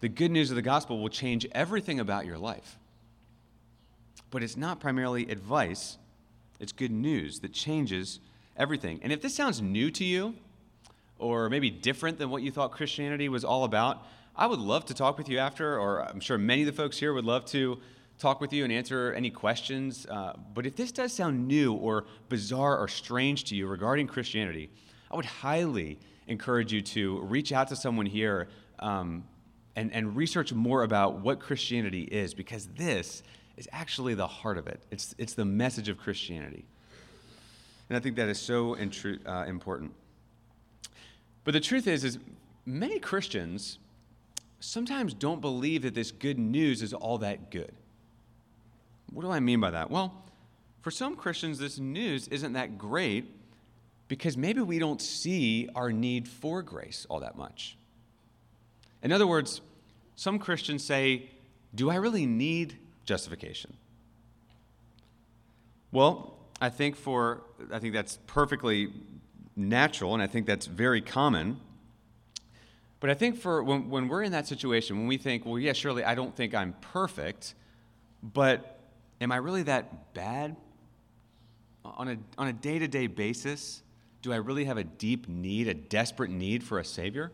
the 0.00 0.08
good 0.08 0.30
news 0.30 0.50
of 0.50 0.56
the 0.56 0.62
gospel 0.62 1.00
will 1.00 1.08
change 1.08 1.46
everything 1.52 2.00
about 2.00 2.26
your 2.26 2.36
life. 2.36 2.78
But 4.30 4.42
it's 4.42 4.56
not 4.56 4.80
primarily 4.80 5.30
advice, 5.30 5.96
it's 6.58 6.72
good 6.72 6.90
news 6.90 7.40
that 7.40 7.52
changes 7.52 8.20
everything. 8.56 9.00
And 9.02 9.12
if 9.12 9.22
this 9.22 9.34
sounds 9.34 9.62
new 9.62 9.90
to 9.92 10.04
you, 10.04 10.34
or 11.18 11.48
maybe 11.48 11.70
different 11.70 12.18
than 12.18 12.30
what 12.30 12.42
you 12.42 12.50
thought 12.50 12.72
Christianity 12.72 13.28
was 13.28 13.44
all 13.44 13.64
about, 13.64 14.06
I 14.36 14.46
would 14.46 14.58
love 14.58 14.84
to 14.86 14.94
talk 14.94 15.16
with 15.16 15.28
you 15.28 15.38
after, 15.38 15.78
or 15.78 16.02
I'm 16.02 16.20
sure 16.20 16.36
many 16.36 16.62
of 16.62 16.66
the 16.66 16.72
folks 16.72 16.98
here 16.98 17.14
would 17.14 17.24
love 17.24 17.44
to 17.46 17.78
talk 18.18 18.40
with 18.40 18.52
you 18.52 18.64
and 18.64 18.72
answer 18.72 19.12
any 19.12 19.30
questions. 19.30 20.06
Uh, 20.06 20.34
but 20.54 20.66
if 20.66 20.76
this 20.76 20.92
does 20.92 21.12
sound 21.12 21.46
new 21.46 21.74
or 21.74 22.06
bizarre 22.28 22.78
or 22.78 22.88
strange 22.88 23.44
to 23.44 23.56
you 23.56 23.66
regarding 23.66 24.06
Christianity, 24.06 24.70
I 25.10 25.16
would 25.16 25.24
highly 25.24 25.98
encourage 26.26 26.72
you 26.72 26.80
to 26.80 27.20
reach 27.20 27.52
out 27.52 27.68
to 27.68 27.76
someone 27.76 28.06
here 28.06 28.48
um, 28.78 29.24
and, 29.76 29.92
and 29.92 30.16
research 30.16 30.52
more 30.52 30.82
about 30.82 31.20
what 31.20 31.40
Christianity 31.40 32.02
is, 32.04 32.34
because 32.34 32.66
this 32.76 33.22
is 33.56 33.68
actually 33.72 34.14
the 34.14 34.26
heart 34.26 34.58
of 34.58 34.66
it. 34.66 34.80
It's, 34.90 35.14
it's 35.18 35.34
the 35.34 35.44
message 35.44 35.88
of 35.88 35.98
Christianity. 35.98 36.64
And 37.88 37.96
I 37.96 38.00
think 38.00 38.16
that 38.16 38.28
is 38.28 38.40
so 38.40 38.74
intru- 38.74 39.20
uh, 39.26 39.44
important. 39.46 39.92
But 41.44 41.52
the 41.52 41.60
truth 41.60 41.86
is, 41.86 42.04
is 42.04 42.18
many 42.64 42.98
Christians 42.98 43.78
sometimes 44.60 45.12
don't 45.12 45.40
believe 45.40 45.82
that 45.82 45.94
this 45.94 46.10
good 46.10 46.38
news 46.38 46.82
is 46.82 46.94
all 46.94 47.18
that 47.18 47.50
good. 47.50 47.72
What 49.12 49.22
do 49.22 49.30
I 49.30 49.40
mean 49.40 49.60
by 49.60 49.70
that? 49.70 49.90
Well, 49.90 50.24
for 50.82 50.90
some 50.90 51.16
Christians, 51.16 51.58
this 51.58 51.78
news 51.78 52.28
isn't 52.28 52.52
that 52.54 52.78
great 52.78 53.24
because 54.08 54.36
maybe 54.36 54.60
we 54.60 54.78
don't 54.78 55.00
see 55.00 55.68
our 55.74 55.90
need 55.92 56.28
for 56.28 56.62
grace 56.62 57.06
all 57.08 57.20
that 57.20 57.36
much. 57.36 57.76
In 59.02 59.12
other 59.12 59.26
words, 59.26 59.60
some 60.16 60.38
Christians 60.38 60.84
say, 60.84 61.30
Do 61.74 61.90
I 61.90 61.96
really 61.96 62.26
need 62.26 62.76
justification? 63.04 63.76
Well, 65.90 66.34
I 66.60 66.70
think 66.70 66.96
for 66.96 67.42
I 67.72 67.78
think 67.78 67.94
that's 67.94 68.18
perfectly 68.26 68.92
natural, 69.56 70.14
and 70.14 70.22
I 70.22 70.26
think 70.26 70.46
that's 70.46 70.66
very 70.66 71.00
common. 71.00 71.60
But 73.00 73.10
I 73.10 73.14
think 73.14 73.36
for 73.36 73.62
when, 73.62 73.90
when 73.90 74.08
we're 74.08 74.22
in 74.22 74.32
that 74.32 74.46
situation, 74.46 74.96
when 74.96 75.06
we 75.06 75.18
think, 75.18 75.44
well, 75.44 75.58
yeah, 75.58 75.72
surely 75.72 76.04
I 76.04 76.14
don't 76.14 76.34
think 76.34 76.54
I'm 76.54 76.74
perfect, 76.80 77.54
but 78.22 78.73
am 79.20 79.32
I 79.32 79.36
really 79.36 79.62
that 79.64 80.14
bad? 80.14 80.56
On 81.84 82.08
a, 82.08 82.16
on 82.38 82.48
a 82.48 82.52
day-to-day 82.52 83.08
basis, 83.08 83.82
do 84.22 84.32
I 84.32 84.36
really 84.36 84.64
have 84.64 84.78
a 84.78 84.84
deep 84.84 85.28
need, 85.28 85.68
a 85.68 85.74
desperate 85.74 86.30
need 86.30 86.64
for 86.64 86.78
a 86.78 86.84
Savior? 86.84 87.30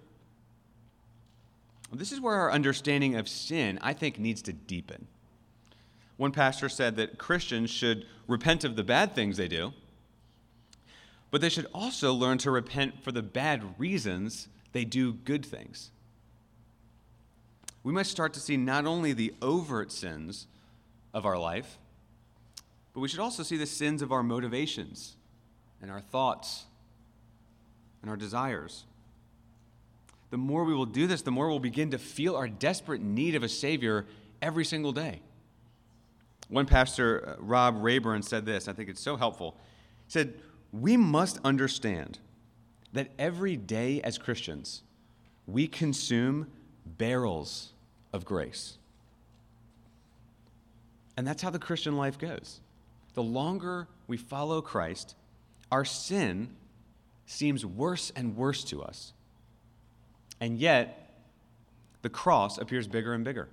This 1.93 2.13
is 2.13 2.21
where 2.21 2.35
our 2.35 2.53
understanding 2.53 3.17
of 3.17 3.29
sin, 3.29 3.79
I 3.83 3.93
think, 3.93 4.19
needs 4.19 4.43
to 4.43 4.53
deepen. 4.53 5.07
One 6.17 6.33
pastor 6.33 6.69
said 6.69 6.97
that 6.97 7.19
Christians 7.19 7.71
should 7.71 8.07
repent 8.27 8.65
of 8.65 8.77
the 8.77 8.85
bad 8.85 9.15
things 9.15 9.37
they 9.37 9.49
do, 9.49 9.73
but 11.31 11.41
they 11.41 11.49
should 11.49 11.67
also 11.73 12.13
learn 12.13 12.39
to 12.39 12.51
repent 12.51 13.03
for 13.03 13.13
the 13.13 13.23
bad 13.23 13.79
reasons 13.79 14.49
they 14.73 14.85
do 14.85 15.13
good 15.13 15.45
things. 15.45 15.91
We 17.83 17.93
must 17.93 18.11
start 18.11 18.35
to 18.35 18.41
see 18.41 18.57
not 18.57 18.87
only 18.87 19.13
the 19.13 19.33
overt 19.41 19.91
sins 19.91 20.47
of 21.13 21.27
our 21.27 21.39
life, 21.39 21.79
but 22.95 23.01
we 23.01 23.09
should 23.09 23.21
also 23.21 23.43
see 23.43 23.57
the 23.57 23.67
sins 23.67 24.03
of 24.03 24.13
our 24.13 24.23
motivations 24.23 25.17
and 25.81 25.91
our 25.91 26.01
thoughts 26.01 26.65
and 28.03 28.11
our 28.11 28.17
desires. 28.17 28.85
The 30.31 30.39
more 30.39 30.65
we 30.65 30.75
will 30.75 30.87
do 30.87 31.07
this, 31.07 31.23
the 31.23 31.31
more 31.31 31.49
we'll 31.49 31.59
begin 31.59 31.91
to 31.91 31.99
feel 31.99 32.37
our 32.37 32.49
desperate 32.49 33.01
need 33.01 33.35
of 33.35 33.43
a 33.43 33.49
Savior 33.49 34.07
every 34.41 34.65
single 34.65 34.93
day. 34.93 35.21
One 36.49 36.67
pastor, 36.67 37.37
uh, 37.39 37.43
Rob 37.43 37.77
Rayburn, 37.83 38.23
said 38.23 38.45
this. 38.45 38.69
I 38.69 38.73
think 38.73 38.89
it's 38.89 39.01
so 39.01 39.17
helpful. 39.17 39.57
He 40.07 40.13
said, 40.13 40.35
we 40.73 40.97
must 40.97 41.39
understand 41.45 42.19
that 42.93 43.09
every 43.19 43.57
day 43.57 44.01
as 44.03 44.19
Christians, 44.19 44.83
we 45.47 45.67
consume 45.67 46.49
barrels 46.85 47.73
of 48.13 48.25
grace. 48.25 48.79
And 51.17 51.27
that's 51.27 51.43
how 51.43 51.51
the 51.51 51.59
Christian 51.59 51.97
life 51.97 52.19
goes. 52.19 52.61
The 53.15 53.23
longer 53.23 53.89
we 54.07 54.17
follow 54.17 54.61
Christ, 54.61 55.15
our 55.71 55.85
sin 55.85 56.51
seems 57.27 57.65
worse 57.65 58.13
and 58.17 58.37
worse 58.37 58.65
to 58.65 58.83
us. 58.83 59.13
And 60.41 60.59
yet, 60.59 61.15
the 62.03 62.09
cross 62.09 62.59
appears 62.59 62.87
bigger 62.87 63.13
and 63.13 63.25
bigger. 63.25 63.49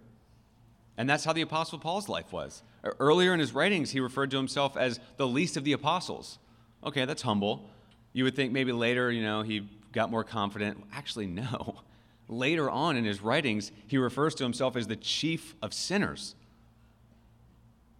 And 0.98 1.10
that's 1.10 1.26
how 1.26 1.34
the 1.34 1.42
Apostle 1.42 1.78
Paul's 1.78 2.10
life 2.10 2.32
was. 2.32 2.64
Earlier 3.00 3.34
in 3.34 3.40
his 3.40 3.54
writings, 3.54 3.92
he 3.92 4.00
referred 4.00 4.32
to 4.32 4.38
himself 4.38 4.76
as 4.78 5.00
the 5.18 5.28
least 5.28 5.58
of 5.58 5.64
the 5.64 5.74
apostles. 5.74 6.40
Okay, 6.84 7.06
that's 7.06 7.22
humble. 7.22 7.70
You 8.14 8.24
would 8.24 8.36
think 8.36 8.52
maybe 8.52 8.72
later, 8.72 9.12
you 9.12 9.22
know, 9.22 9.42
he 9.42 9.68
got 9.92 10.10
more 10.10 10.24
confident. 10.24 10.84
Actually, 10.94 11.28
no. 11.28 11.76
Later 12.30 12.70
on 12.70 12.98
in 12.98 13.06
his 13.06 13.22
writings, 13.22 13.72
he 13.88 13.98
refers 13.98 14.36
to 14.36 14.44
himself 14.44 14.76
as 14.76 14.88
the 14.88 14.96
chief 14.96 15.56
of 15.62 15.74
sinners. 15.74 16.36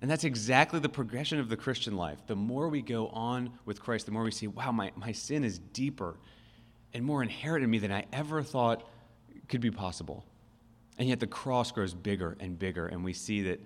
And 0.02 0.12
that's 0.12 0.24
exactly 0.24 0.80
the 0.80 0.90
progression 0.90 1.40
of 1.40 1.50
the 1.50 1.58
Christian 1.58 1.96
life. 1.96 2.20
The 2.28 2.36
more 2.36 2.70
we 2.70 2.82
go 2.82 3.08
on 3.08 3.52
with 3.66 3.82
Christ, 3.82 4.06
the 4.06 4.12
more 4.12 4.24
we 4.24 4.32
see, 4.32 4.48
wow, 4.48 4.72
my, 4.72 4.92
my 4.96 5.12
sin 5.12 5.44
is 5.44 5.58
deeper 5.58 6.18
and 6.94 7.04
more 7.04 7.24
inherent 7.24 7.64
in 7.64 7.70
me 7.70 7.80
than 7.80 7.92
I 7.92 8.06
ever 8.14 8.44
thought 8.44 8.88
could 9.50 9.62
be 9.62 9.72
possible. 9.72 10.24
And 11.00 11.10
yet 11.10 11.20
the 11.20 11.28
cross 11.28 11.72
grows 11.72 11.94
bigger 11.94 12.38
and 12.40 12.58
bigger, 12.58 12.88
and 12.88 13.04
we 13.04 13.14
see 13.14 13.42
that 13.44 13.60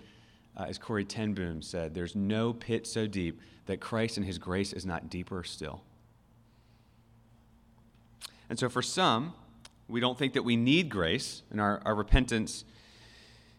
uh, 0.57 0.63
as 0.67 0.77
Corrie 0.77 1.05
ten 1.05 1.33
Boom 1.33 1.61
said, 1.61 1.93
there's 1.93 2.15
no 2.15 2.53
pit 2.53 2.87
so 2.87 3.07
deep 3.07 3.39
that 3.65 3.79
Christ 3.79 4.17
and 4.17 4.25
his 4.25 4.37
grace 4.37 4.73
is 4.73 4.85
not 4.85 5.09
deeper 5.09 5.43
still. 5.43 5.83
And 8.49 8.59
so 8.59 8.67
for 8.69 8.81
some, 8.81 9.33
we 9.87 9.99
don't 9.99 10.17
think 10.17 10.33
that 10.33 10.43
we 10.43 10.55
need 10.55 10.89
grace, 10.89 11.43
and 11.51 11.61
our, 11.61 11.81
our 11.85 11.95
repentance 11.95 12.65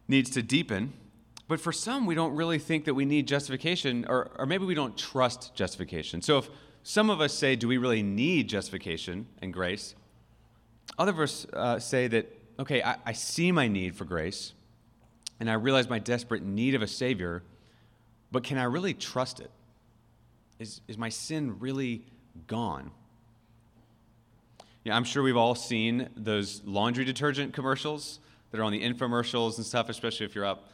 needs 0.09 0.29
to 0.31 0.43
deepen. 0.43 0.93
But 1.53 1.61
for 1.61 1.71
some, 1.71 2.07
we 2.07 2.15
don't 2.15 2.35
really 2.35 2.59
think 2.59 2.87
that 2.87 2.95
we 2.95 3.05
need 3.05 3.29
justification, 3.29 4.07
or, 4.09 4.31
or 4.39 4.47
maybe 4.47 4.65
we 4.65 4.75
don't 4.75 4.97
trust 4.97 5.55
justification. 5.55 6.23
So 6.23 6.39
if 6.39 6.49
some 6.83 7.11
of 7.11 7.21
us 7.21 7.35
say, 7.35 7.57
Do 7.57 7.69
we 7.69 7.77
really 7.77 8.03
need 8.03 8.49
justification 8.49 9.27
and 9.43 9.53
grace? 9.53 9.95
Other 10.99 11.13
of 11.13 11.21
us 11.21 11.47
uh, 11.53 11.79
say 11.79 12.09
that, 12.09 12.35
okay, 12.59 12.83
I, 12.83 12.97
I 13.05 13.13
see 13.13 13.53
my 13.53 13.69
need 13.69 13.95
for 13.95 14.07
grace, 14.07 14.55
and 15.41 15.51
I 15.51 15.53
realize 15.53 15.91
my 15.91 15.99
desperate 15.99 16.43
need 16.43 16.75
of 16.75 16.81
a 16.81 16.87
Savior, 16.87 17.43
but 18.31 18.45
can 18.45 18.57
I 18.57 18.65
really 18.65 18.95
trust 18.95 19.39
it? 19.39 19.51
is, 20.59 20.81
is 20.89 20.97
my 20.97 21.11
sin 21.11 21.59
really 21.61 22.01
gone? 22.47 22.93
Yeah, 24.85 24.97
I'm 24.97 25.05
sure 25.05 25.23
we've 25.23 25.37
all 25.37 25.55
seen 25.55 26.09
those 26.17 26.63
laundry 26.65 27.05
detergent 27.05 27.53
commercials 27.53 28.21
that 28.53 28.59
are 28.59 28.65
on 28.65 28.73
the 28.73 28.83
infomercials 28.83 29.59
and 29.59 29.67
stuff, 29.67 29.91
especially 29.91 30.25
if 30.25 30.35
you're 30.35 30.47
up 30.47 30.71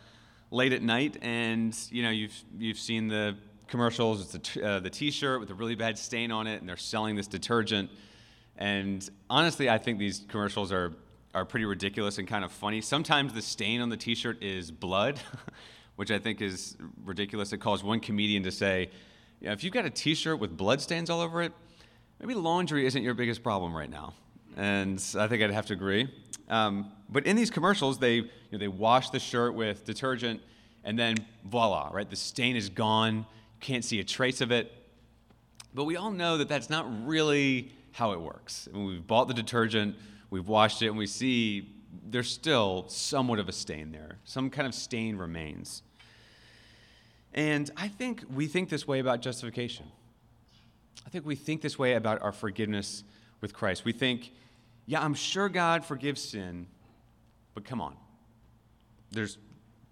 late 0.51 0.73
at 0.73 0.83
night 0.83 1.17
and 1.23 1.77
you 1.91 2.03
know 2.03 2.11
you've 2.11 2.45
you've 2.59 2.79
seen 2.79 3.09
the 3.09 3.37
commercials. 3.69 4.21
It's 4.23 4.33
the 4.33 4.39
t- 4.39 4.63
uh, 4.63 4.81
the 4.81 4.91
T-shirt 4.91 5.41
with 5.41 5.51
a 5.51 5.55
really 5.55 5.75
bad 5.75 5.99
stain 5.99 6.33
on 6.33 6.47
it, 6.47 6.61
and 6.61 6.69
they're 6.69 6.77
selling 6.77 7.15
this 7.17 7.27
detergent. 7.27 7.91
And 8.57 9.09
honestly, 9.31 9.71
I 9.71 9.79
think 9.79 9.99
these 9.99 10.25
commercials 10.29 10.73
are 10.73 10.95
are 11.35 11.45
pretty 11.45 11.67
ridiculous 11.67 12.19
and 12.19 12.27
kind 12.27 12.45
of 12.45 12.51
funny. 12.51 12.81
Sometimes 12.81 13.33
the 13.33 13.43
stain 13.43 13.81
on 13.81 13.91
the 13.91 13.97
T-shirt 13.97 14.43
is 14.43 14.71
blood, 14.71 15.21
which 15.97 16.11
I 16.11 16.19
think 16.19 16.41
is 16.41 16.77
ridiculous. 17.05 17.53
It 17.53 17.59
caused 17.59 17.85
one 17.85 18.01
comedian 18.01 18.43
to 18.45 18.51
say, 18.51 18.91
yeah, 19.41 19.53
"If 19.53 19.63
you've 19.63 19.75
got 19.75 19.85
a 19.85 19.91
T-shirt 19.91 20.41
with 20.41 20.57
blood 20.57 20.81
stains 20.81 21.11
all 21.11 21.21
over 21.21 21.43
it, 21.43 21.53
maybe 22.19 22.35
laundry 22.35 22.87
isn't 22.87 23.03
your 23.03 23.15
biggest 23.15 23.43
problem 23.43 23.77
right 23.77 23.91
now." 23.91 24.15
And 24.57 24.99
I 25.17 25.29
think 25.29 25.43
I'd 25.43 25.53
have 25.53 25.67
to 25.67 25.75
agree. 25.75 26.09
Um, 26.49 26.91
but 27.09 27.27
in 27.27 27.37
these 27.37 27.51
commercials, 27.51 27.99
they, 27.99 28.15
you 28.15 28.29
know, 28.53 28.59
they 28.59 28.69
wash 28.69 29.11
the 29.11 29.19
shirt 29.19 29.55
with 29.55 29.85
detergent, 29.85 30.41
and 30.85 30.99
then 30.99 31.17
voila, 31.45 31.91
right? 31.93 32.09
The 32.09 32.17
stain 32.17 32.57
is 32.57 32.69
gone. 32.69 33.17
You 33.17 33.25
can't 33.61 33.85
see 33.85 34.01
a 34.01 34.05
trace 34.05 34.41
of 34.41 34.51
it. 34.51 34.73
But 35.75 35.85
we 35.85 35.97
all 35.97 36.11
know 36.11 36.39
that 36.39 36.49
that's 36.49 36.71
not 36.71 36.87
really 37.07 37.73
how 37.93 38.13
it 38.13 38.21
works. 38.21 38.69
When 38.73 38.87
we've 38.87 39.07
bought 39.07 39.29
the 39.29 39.35
detergent, 39.35 39.97
we've 40.31 40.49
washed 40.49 40.83
it, 40.83 40.89
and 40.89 40.97
we 40.97 41.07
see 41.07 41.69
there's 42.11 42.31
still 42.31 42.85
somewhat 42.89 43.39
of 43.39 43.49
a 43.49 43.53
stain 43.53 43.93
there. 43.93 44.19
Some 44.25 44.51
kind 44.51 44.67
of 44.67 44.75
stain 44.75 45.17
remains. 45.17 45.83
And 47.35 47.71
I 47.77 47.89
think 47.89 48.25
we 48.35 48.47
think 48.47 48.69
this 48.69 48.87
way 48.87 49.01
about 49.01 49.21
justification. 49.21 49.87
I 51.07 51.11
think 51.11 51.27
we 51.27 51.35
think 51.37 51.61
this 51.63 51.79
way 51.79 51.95
about 51.95 52.23
our 52.23 52.33
forgiveness 52.33 53.05
with 53.41 53.53
Christ. 53.55 53.85
We 53.85 53.93
think, 53.93 54.33
yeah, 54.89 55.03
I'm 55.05 55.13
sure 55.13 55.51
God 55.51 55.85
forgives 55.85 56.19
sin, 56.23 56.67
but 57.53 57.67
come 57.67 57.79
on. 57.79 57.95
There's 59.11 59.37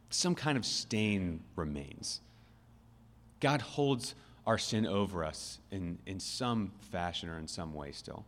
some 0.09 0.35
kind 0.35 0.57
of 0.57 0.65
stain 0.65 1.41
remains. 1.55 2.23
God 3.41 3.61
holds 3.61 4.15
our 4.47 4.57
sin 4.57 4.87
over 4.87 5.23
us 5.23 5.59
in, 5.71 5.99
in 6.07 6.19
some 6.19 6.73
fashion 6.81 7.29
or 7.29 7.38
in 7.38 7.47
some 7.47 7.75
way 7.75 7.93
still. 7.93 8.25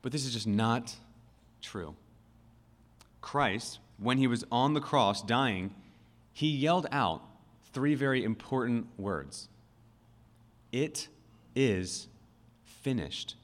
But 0.00 0.10
this 0.10 0.24
is 0.24 0.32
just 0.32 0.46
not 0.46 0.96
true. 1.60 1.94
Christ, 3.20 3.78
when 3.98 4.16
he 4.16 4.26
was 4.26 4.42
on 4.50 4.72
the 4.72 4.80
cross 4.80 5.20
dying, 5.20 5.74
he 6.32 6.48
yelled 6.48 6.86
out 6.90 7.20
three 7.74 7.94
very 7.94 8.24
important 8.24 8.86
words 8.98 9.50
It 10.72 11.08
is 11.54 12.08
finished. 12.64 13.36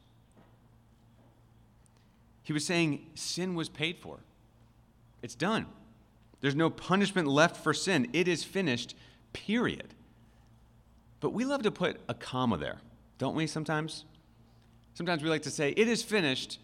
He 2.48 2.54
was 2.54 2.64
saying 2.64 3.04
sin 3.14 3.54
was 3.54 3.68
paid 3.68 3.98
for. 3.98 4.20
It's 5.20 5.34
done. 5.34 5.66
There's 6.40 6.54
no 6.54 6.70
punishment 6.70 7.28
left 7.28 7.58
for 7.58 7.74
sin. 7.74 8.08
It 8.14 8.26
is 8.26 8.42
finished, 8.42 8.96
period. 9.34 9.92
But 11.20 11.34
we 11.34 11.44
love 11.44 11.62
to 11.64 11.70
put 11.70 12.00
a 12.08 12.14
comma 12.14 12.56
there, 12.56 12.78
don't 13.18 13.34
we, 13.34 13.46
sometimes? 13.46 14.06
Sometimes 14.94 15.22
we 15.22 15.28
like 15.28 15.42
to 15.42 15.50
say, 15.50 15.74
it 15.76 15.88
is 15.88 16.02
finished, 16.02 16.58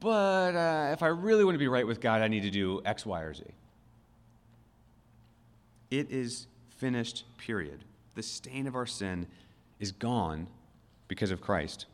but 0.00 0.56
uh, 0.56 0.88
if 0.94 1.02
I 1.02 1.08
really 1.08 1.44
want 1.44 1.54
to 1.54 1.58
be 1.58 1.68
right 1.68 1.86
with 1.86 2.00
God, 2.00 2.22
I 2.22 2.28
need 2.28 2.44
to 2.44 2.50
do 2.50 2.80
X, 2.86 3.04
Y, 3.04 3.20
or 3.20 3.34
Z. 3.34 3.44
It 5.90 6.10
is 6.10 6.46
finished, 6.78 7.24
period. 7.36 7.84
The 8.14 8.22
stain 8.22 8.66
of 8.66 8.74
our 8.74 8.86
sin 8.86 9.26
is 9.80 9.92
gone 9.92 10.46
because 11.08 11.30
of 11.30 11.42
Christ. 11.42 11.84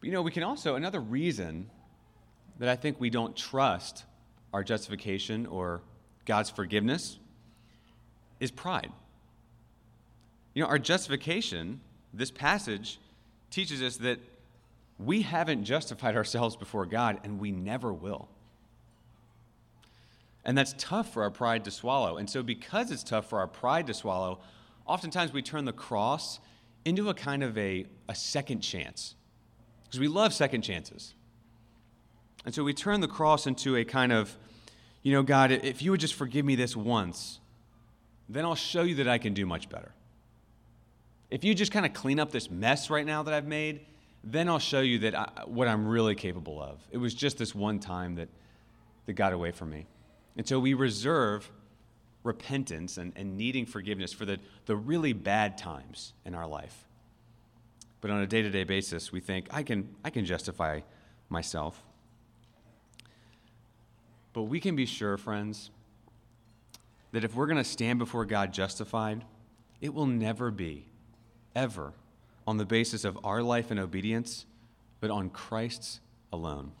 But 0.00 0.06
you 0.06 0.12
know, 0.12 0.22
we 0.22 0.30
can 0.30 0.42
also, 0.42 0.76
another 0.76 1.00
reason 1.00 1.70
that 2.58 2.68
I 2.68 2.76
think 2.76 3.00
we 3.00 3.10
don't 3.10 3.36
trust 3.36 4.04
our 4.52 4.62
justification 4.62 5.46
or 5.46 5.82
God's 6.24 6.50
forgiveness 6.50 7.18
is 8.40 8.50
pride. 8.50 8.92
You 10.54 10.62
know, 10.62 10.68
our 10.68 10.78
justification, 10.78 11.80
this 12.12 12.30
passage 12.30 12.98
teaches 13.50 13.82
us 13.82 13.96
that 13.98 14.18
we 14.98 15.22
haven't 15.22 15.64
justified 15.64 16.16
ourselves 16.16 16.56
before 16.56 16.86
God 16.86 17.20
and 17.24 17.38
we 17.38 17.52
never 17.52 17.92
will. 17.92 18.28
And 20.44 20.56
that's 20.56 20.74
tough 20.78 21.12
for 21.12 21.22
our 21.22 21.30
pride 21.30 21.64
to 21.64 21.70
swallow. 21.70 22.16
And 22.16 22.28
so, 22.28 22.42
because 22.42 22.90
it's 22.90 23.02
tough 23.02 23.28
for 23.28 23.38
our 23.38 23.46
pride 23.46 23.86
to 23.88 23.94
swallow, 23.94 24.40
oftentimes 24.86 25.32
we 25.32 25.42
turn 25.42 25.64
the 25.64 25.72
cross 25.72 26.40
into 26.84 27.10
a 27.10 27.14
kind 27.14 27.42
of 27.42 27.56
a, 27.58 27.86
a 28.08 28.14
second 28.14 28.60
chance 28.60 29.14
because 29.88 30.00
we 30.00 30.08
love 30.08 30.34
second 30.34 30.62
chances. 30.62 31.14
And 32.44 32.54
so 32.54 32.62
we 32.62 32.74
turn 32.74 33.00
the 33.00 33.08
cross 33.08 33.46
into 33.46 33.76
a 33.76 33.84
kind 33.84 34.12
of, 34.12 34.36
you 35.02 35.12
know, 35.12 35.22
God, 35.22 35.50
if 35.50 35.82
you 35.82 35.90
would 35.90 36.00
just 36.00 36.14
forgive 36.14 36.44
me 36.44 36.54
this 36.54 36.76
once, 36.76 37.40
then 38.28 38.44
I'll 38.44 38.54
show 38.54 38.82
you 38.82 38.96
that 38.96 39.08
I 39.08 39.18
can 39.18 39.32
do 39.32 39.46
much 39.46 39.68
better. 39.68 39.92
If 41.30 41.44
you 41.44 41.54
just 41.54 41.72
kind 41.72 41.86
of 41.86 41.92
clean 41.92 42.20
up 42.20 42.30
this 42.30 42.50
mess 42.50 42.90
right 42.90 43.04
now 43.04 43.22
that 43.22 43.34
I've 43.34 43.46
made, 43.46 43.80
then 44.24 44.48
I'll 44.48 44.58
show 44.58 44.80
you 44.80 44.98
that 45.00 45.14
I, 45.14 45.30
what 45.46 45.68
I'm 45.68 45.86
really 45.86 46.14
capable 46.14 46.62
of. 46.62 46.80
It 46.90 46.98
was 46.98 47.14
just 47.14 47.38
this 47.38 47.54
one 47.54 47.78
time 47.78 48.16
that, 48.16 48.28
that 49.06 49.14
got 49.14 49.32
away 49.32 49.52
from 49.52 49.70
me. 49.70 49.86
And 50.36 50.46
so 50.46 50.60
we 50.60 50.74
reserve 50.74 51.50
repentance 52.24 52.98
and, 52.98 53.12
and 53.16 53.36
needing 53.36 53.66
forgiveness 53.66 54.12
for 54.12 54.24
the, 54.24 54.38
the 54.66 54.76
really 54.76 55.12
bad 55.12 55.56
times 55.56 56.12
in 56.24 56.34
our 56.34 56.46
life. 56.46 56.87
But 58.00 58.10
on 58.10 58.20
a 58.20 58.26
day 58.26 58.42
to 58.42 58.50
day 58.50 58.64
basis, 58.64 59.12
we 59.12 59.20
think, 59.20 59.48
I 59.50 59.62
can, 59.62 59.94
I 60.04 60.10
can 60.10 60.24
justify 60.24 60.80
myself. 61.28 61.82
But 64.32 64.42
we 64.44 64.60
can 64.60 64.76
be 64.76 64.86
sure, 64.86 65.16
friends, 65.16 65.70
that 67.12 67.24
if 67.24 67.34
we're 67.34 67.46
going 67.46 67.58
to 67.58 67.64
stand 67.64 67.98
before 67.98 68.24
God 68.24 68.52
justified, 68.52 69.24
it 69.80 69.94
will 69.94 70.06
never 70.06 70.50
be, 70.50 70.86
ever, 71.56 71.92
on 72.46 72.56
the 72.56 72.64
basis 72.64 73.04
of 73.04 73.18
our 73.24 73.42
life 73.42 73.70
and 73.70 73.80
obedience, 73.80 74.46
but 75.00 75.10
on 75.10 75.30
Christ's 75.30 76.00
alone. 76.32 76.72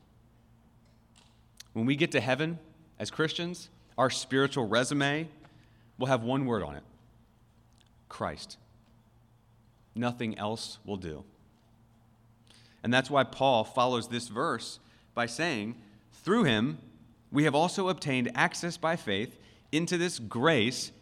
When 1.72 1.86
we 1.86 1.96
get 1.96 2.12
to 2.12 2.20
heaven 2.20 2.58
as 2.98 3.10
Christians, 3.10 3.70
our 3.96 4.10
spiritual 4.10 4.66
resume 4.66 5.28
will 5.98 6.06
have 6.06 6.22
one 6.22 6.46
word 6.46 6.62
on 6.62 6.76
it 6.76 6.84
Christ. 8.08 8.56
Nothing 9.98 10.38
else 10.38 10.78
will 10.84 10.96
do. 10.96 11.24
And 12.84 12.94
that's 12.94 13.10
why 13.10 13.24
Paul 13.24 13.64
follows 13.64 14.06
this 14.06 14.28
verse 14.28 14.78
by 15.12 15.26
saying, 15.26 15.74
Through 16.12 16.44
him, 16.44 16.78
we 17.32 17.44
have 17.44 17.54
also 17.56 17.88
obtained 17.88 18.30
access 18.36 18.76
by 18.76 18.94
faith 18.94 19.36
into 19.72 19.98
this 19.98 20.20
grace 20.20 20.92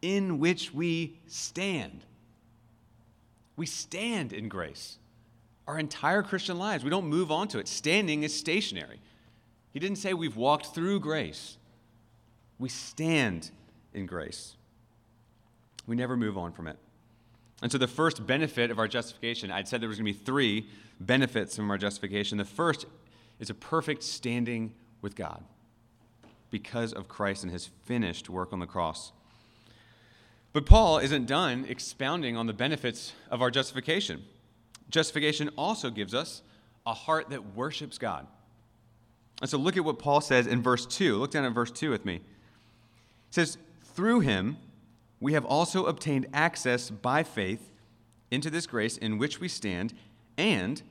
in 0.00 0.38
which 0.38 0.72
we 0.72 1.18
stand. 1.26 2.04
We 3.56 3.66
stand 3.66 4.32
in 4.32 4.48
grace 4.48 4.98
our 5.66 5.78
entire 5.78 6.22
Christian 6.22 6.58
lives. 6.58 6.84
We 6.84 6.90
don't 6.90 7.08
move 7.08 7.32
on 7.32 7.48
to 7.48 7.58
it. 7.58 7.66
Standing 7.66 8.22
is 8.22 8.38
stationary. 8.38 9.00
He 9.72 9.80
didn't 9.80 9.98
say 9.98 10.14
we've 10.14 10.36
walked 10.36 10.66
through 10.66 11.00
grace, 11.00 11.56
we 12.60 12.68
stand 12.68 13.50
in 13.92 14.06
grace. 14.06 14.54
We 15.86 15.96
never 15.96 16.16
move 16.16 16.38
on 16.38 16.52
from 16.52 16.68
it. 16.68 16.78
And 17.64 17.72
so, 17.72 17.78
the 17.78 17.88
first 17.88 18.26
benefit 18.26 18.70
of 18.70 18.78
our 18.78 18.86
justification, 18.86 19.50
I'd 19.50 19.66
said 19.66 19.80
there 19.80 19.88
was 19.88 19.96
going 19.96 20.12
to 20.12 20.18
be 20.18 20.24
three 20.24 20.68
benefits 21.00 21.56
from 21.56 21.70
our 21.70 21.78
justification. 21.78 22.36
The 22.36 22.44
first 22.44 22.84
is 23.40 23.48
a 23.48 23.54
perfect 23.54 24.02
standing 24.02 24.74
with 25.00 25.16
God 25.16 25.42
because 26.50 26.92
of 26.92 27.08
Christ 27.08 27.42
and 27.42 27.50
his 27.50 27.70
finished 27.86 28.28
work 28.28 28.52
on 28.52 28.60
the 28.60 28.66
cross. 28.66 29.12
But 30.52 30.66
Paul 30.66 30.98
isn't 30.98 31.24
done 31.24 31.64
expounding 31.66 32.36
on 32.36 32.46
the 32.46 32.52
benefits 32.52 33.14
of 33.30 33.40
our 33.40 33.50
justification. 33.50 34.24
Justification 34.90 35.48
also 35.56 35.88
gives 35.88 36.12
us 36.12 36.42
a 36.84 36.92
heart 36.92 37.30
that 37.30 37.56
worships 37.56 37.96
God. 37.96 38.26
And 39.40 39.48
so 39.48 39.56
look 39.56 39.78
at 39.78 39.84
what 39.86 39.98
Paul 39.98 40.20
says 40.20 40.46
in 40.46 40.60
verse 40.60 40.84
2. 40.84 41.16
Look 41.16 41.30
down 41.30 41.46
at 41.46 41.54
verse 41.54 41.70
2 41.70 41.88
with 41.88 42.04
me. 42.04 42.16
He 42.16 42.20
says, 43.30 43.56
Through 43.94 44.20
him, 44.20 44.58
we 45.20 45.32
have 45.32 45.44
also 45.44 45.86
obtained 45.86 46.26
access 46.32 46.90
by 46.90 47.22
faith 47.22 47.70
into 48.30 48.50
this 48.50 48.66
grace 48.66 48.96
in 48.96 49.18
which 49.18 49.40
we 49.40 49.48
stand, 49.48 49.94
and 50.36 50.82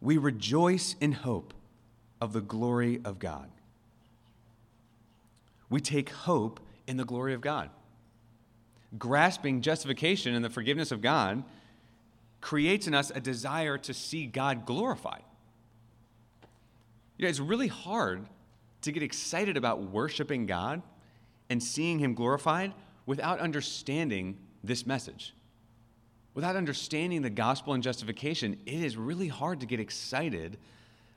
we 0.00 0.16
rejoice 0.16 0.96
in 1.00 1.12
hope 1.12 1.52
of 2.20 2.32
the 2.32 2.40
glory 2.40 3.00
of 3.04 3.18
God. 3.18 3.50
We 5.70 5.80
take 5.80 6.10
hope 6.10 6.60
in 6.86 6.96
the 6.96 7.04
glory 7.04 7.34
of 7.34 7.40
God. 7.40 7.70
Grasping 8.98 9.60
justification 9.60 10.34
and 10.34 10.44
the 10.44 10.50
forgiveness 10.50 10.90
of 10.90 11.02
God 11.02 11.44
creates 12.40 12.86
in 12.86 12.94
us 12.94 13.10
a 13.14 13.20
desire 13.20 13.76
to 13.78 13.92
see 13.92 14.26
God 14.26 14.64
glorified. 14.64 15.22
You 17.18 17.24
know, 17.24 17.28
it's 17.28 17.40
really 17.40 17.68
hard 17.68 18.26
to 18.82 18.92
get 18.92 19.02
excited 19.02 19.56
about 19.56 19.82
worshiping 19.82 20.46
God 20.46 20.82
and 21.50 21.62
seeing 21.62 21.98
Him 21.98 22.14
glorified 22.14 22.72
without 23.08 23.40
understanding 23.40 24.36
this 24.62 24.84
message. 24.84 25.32
Without 26.34 26.56
understanding 26.56 27.22
the 27.22 27.30
gospel 27.30 27.72
and 27.72 27.82
justification, 27.82 28.60
it 28.66 28.82
is 28.82 28.98
really 28.98 29.28
hard 29.28 29.60
to 29.60 29.66
get 29.66 29.80
excited 29.80 30.58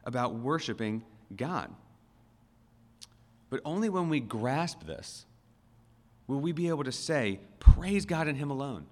about 0.05 0.35
worshiping 0.35 1.03
God. 1.35 1.69
But 3.49 3.59
only 3.65 3.89
when 3.89 4.07
we 4.07 4.21
grasp 4.21 4.85
this 4.87 5.25
will 6.27 6.39
we 6.39 6.53
be 6.53 6.69
able 6.69 6.85
to 6.85 6.93
say, 6.93 7.41
Praise 7.59 8.05
God 8.05 8.29
in 8.29 8.35
Him 8.35 8.51
alone. 8.51 8.85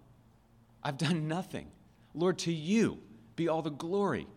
I've 0.84 0.98
done 0.98 1.30
nothing. 1.30 1.72
Lord, 2.14 2.38
to 2.40 2.52
you 2.52 3.00
be 3.38 3.48
all 3.48 3.62
the 3.62 3.70
glory 3.70 4.28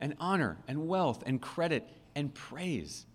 and 0.00 0.16
honor 0.18 0.58
and 0.66 0.88
wealth 0.88 1.22
and 1.24 1.40
credit 1.40 1.88
and 2.16 2.34
praise. 2.34 3.06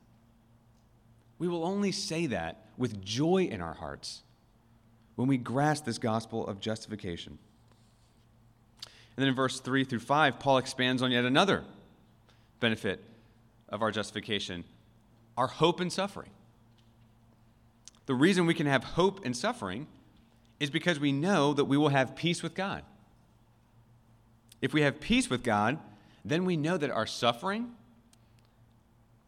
We 1.40 1.50
will 1.50 1.66
only 1.66 1.92
say 1.92 2.28
that 2.28 2.68
with 2.78 3.04
joy 3.04 3.50
in 3.52 3.60
our 3.60 3.74
hearts 3.74 4.24
when 5.18 5.28
we 5.28 5.36
grasp 5.36 5.84
this 5.84 5.98
gospel 5.98 6.48
of 6.48 6.62
justification. 6.62 7.38
And 8.86 9.24
then 9.24 9.28
in 9.28 9.36
verse 9.36 9.60
3 9.60 9.84
through 9.84 10.00
5, 10.00 10.40
Paul 10.40 10.60
expands 10.60 11.02
on 11.02 11.12
yet 11.12 11.26
another 11.26 11.66
benefit 12.60 13.04
of 13.68 13.82
our 13.82 13.92
justification 13.92 14.64
our 15.36 15.48
hope 15.48 15.82
in 15.82 15.92
suffering. 15.92 16.32
The 18.08 18.16
reason 18.16 18.48
we 18.48 18.56
can 18.56 18.66
have 18.66 18.84
hope 18.84 19.24
in 19.24 19.36
suffering 19.36 19.86
is 20.60 20.72
because 20.72 21.00
we 21.00 21.12
know 21.12 21.54
that 21.54 21.66
we 21.66 21.78
will 21.78 21.90
have 21.90 22.16
peace 22.16 22.42
with 22.42 22.56
God. 22.56 22.84
If 24.62 24.74
we 24.74 24.82
have 24.82 25.00
peace 25.00 25.30
with 25.30 25.44
God, 25.44 25.78
then 26.26 26.44
we 26.44 26.58
know 26.58 26.76
that 26.78 26.90
our 26.90 27.06
suffering 27.06 27.72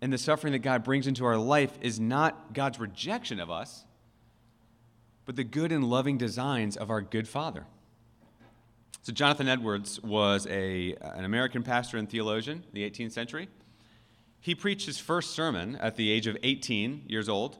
and 0.01 0.11
the 0.11 0.17
suffering 0.17 0.53
that 0.53 0.59
God 0.59 0.83
brings 0.83 1.05
into 1.05 1.25
our 1.25 1.37
life 1.37 1.77
is 1.81 1.99
not 1.99 2.53
God's 2.53 2.79
rejection 2.79 3.39
of 3.39 3.51
us, 3.51 3.85
but 5.29 5.35
the 5.35 5.43
good 5.43 5.71
and 5.71 5.83
loving 5.83 6.17
designs 6.17 6.75
of 6.75 6.89
our 6.89 7.01
good 7.01 7.27
Father. 7.27 7.63
So, 9.03 9.13
Jonathan 9.13 9.47
Edwards 9.47 10.01
was 10.01 10.47
a, 10.47 10.95
an 11.01 11.23
American 11.23 11.61
pastor 11.61 11.97
and 11.97 12.09
theologian 12.09 12.63
in 12.67 12.73
the 12.73 12.89
18th 12.89 13.11
century. 13.11 13.47
He 14.39 14.55
preached 14.55 14.87
his 14.87 14.97
first 14.97 15.35
sermon 15.35 15.75
at 15.75 15.97
the 15.97 16.09
age 16.09 16.25
of 16.25 16.35
18 16.41 17.03
years 17.05 17.29
old. 17.29 17.59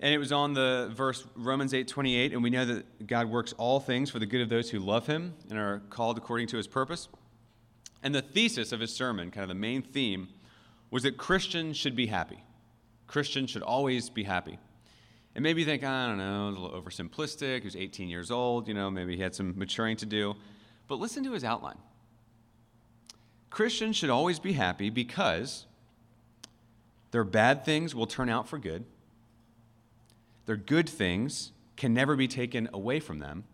And 0.00 0.14
it 0.14 0.16
was 0.16 0.32
on 0.32 0.54
the 0.54 0.90
verse 0.94 1.26
Romans 1.36 1.74
8:28 1.74 2.32
and 2.32 2.42
we 2.42 2.48
know 2.48 2.64
that 2.64 3.06
God 3.06 3.28
works 3.28 3.52
all 3.58 3.78
things 3.78 4.08
for 4.08 4.18
the 4.18 4.24
good 4.24 4.40
of 4.40 4.48
those 4.48 4.70
who 4.70 4.78
love 4.78 5.06
him 5.06 5.34
and 5.50 5.58
are 5.58 5.82
called 5.90 6.16
according 6.16 6.46
to 6.46 6.56
his 6.56 6.66
purpose. 6.66 7.08
And 8.02 8.14
the 8.14 8.22
thesis 8.22 8.72
of 8.72 8.80
his 8.80 8.90
sermon, 8.90 9.30
kind 9.30 9.42
of 9.42 9.48
the 9.48 9.54
main 9.54 9.82
theme, 9.82 10.28
was 10.90 11.02
that 11.02 11.18
Christians 11.18 11.76
should 11.76 11.94
be 11.94 12.06
happy. 12.06 12.42
Christians 13.06 13.50
should 13.50 13.60
always 13.60 14.08
be 14.08 14.22
happy. 14.22 14.58
And 15.34 15.42
maybe 15.42 15.60
you 15.60 15.66
think, 15.66 15.82
I 15.82 16.06
don't 16.06 16.18
know, 16.18 16.48
it 16.48 16.50
was 16.50 16.58
a 16.58 16.60
little 16.60 16.82
oversimplistic. 16.82 17.60
He 17.60 17.64
was 17.64 17.76
18 17.76 18.08
years 18.08 18.30
old, 18.30 18.68
you 18.68 18.74
know, 18.74 18.90
maybe 18.90 19.16
he 19.16 19.22
had 19.22 19.34
some 19.34 19.58
maturing 19.58 19.96
to 19.98 20.06
do. 20.06 20.36
But 20.86 21.00
listen 21.00 21.24
to 21.24 21.32
his 21.32 21.44
outline. 21.44 21.78
Christians 23.50 23.96
should 23.96 24.10
always 24.10 24.38
be 24.38 24.52
happy 24.52 24.90
because 24.90 25.66
their 27.10 27.24
bad 27.24 27.64
things 27.64 27.94
will 27.94 28.06
turn 28.06 28.28
out 28.28 28.48
for 28.48 28.58
good, 28.58 28.84
their 30.46 30.56
good 30.56 30.88
things 30.88 31.52
can 31.76 31.94
never 31.94 32.16
be 32.16 32.28
taken 32.28 32.68
away 32.72 33.00
from 33.00 33.18
them, 33.18 33.44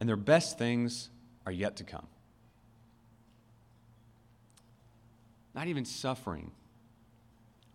and 0.00 0.08
their 0.08 0.16
best 0.16 0.58
things 0.58 1.10
are 1.46 1.52
yet 1.52 1.76
to 1.76 1.84
come. 1.84 2.06
Not 5.54 5.66
even 5.66 5.84
suffering 5.84 6.52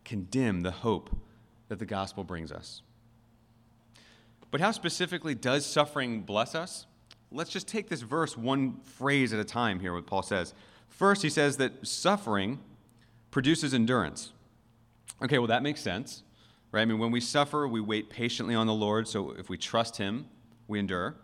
can 0.06 0.24
dim 0.24 0.62
the 0.62 0.72
hope 0.72 1.10
that 1.70 1.80
the 1.80 1.86
gospel 1.86 2.24
brings 2.24 2.52
us. 2.52 2.82
But 4.52 4.62
how 4.62 4.72
specifically 4.72 5.34
does 5.34 5.66
suffering 5.66 6.22
bless 6.22 6.54
us? 6.54 6.86
Let's 7.32 7.50
just 7.50 7.68
take 7.68 7.90
this 7.90 8.02
verse 8.02 8.38
one 8.38 8.82
phrase 8.84 9.34
at 9.34 9.40
a 9.40 9.44
time 9.44 9.80
here, 9.80 9.94
what 9.94 10.06
Paul 10.06 10.22
says. 10.22 10.54
First, 10.88 11.24
he 11.24 11.30
says 11.30 11.58
that 11.58 11.88
suffering 11.88 12.60
produces 13.32 13.74
endurance. 13.74 14.32
Okay, 15.24 15.40
well, 15.40 15.48
that 15.48 15.64
makes 15.64 15.82
sense, 15.82 16.22
right? 16.72 16.82
I 16.82 16.86
mean, 16.86 17.00
when 17.00 17.10
we 17.10 17.20
suffer, 17.20 17.68
we 17.68 17.82
wait 17.82 18.12
patiently 18.12 18.54
on 18.54 18.68
the 18.68 18.74
Lord, 18.74 19.08
so 19.08 19.32
if 19.32 19.50
we 19.50 19.58
trust 19.58 19.98
him, 19.98 20.28
we 20.68 20.78
endure. 20.78 21.16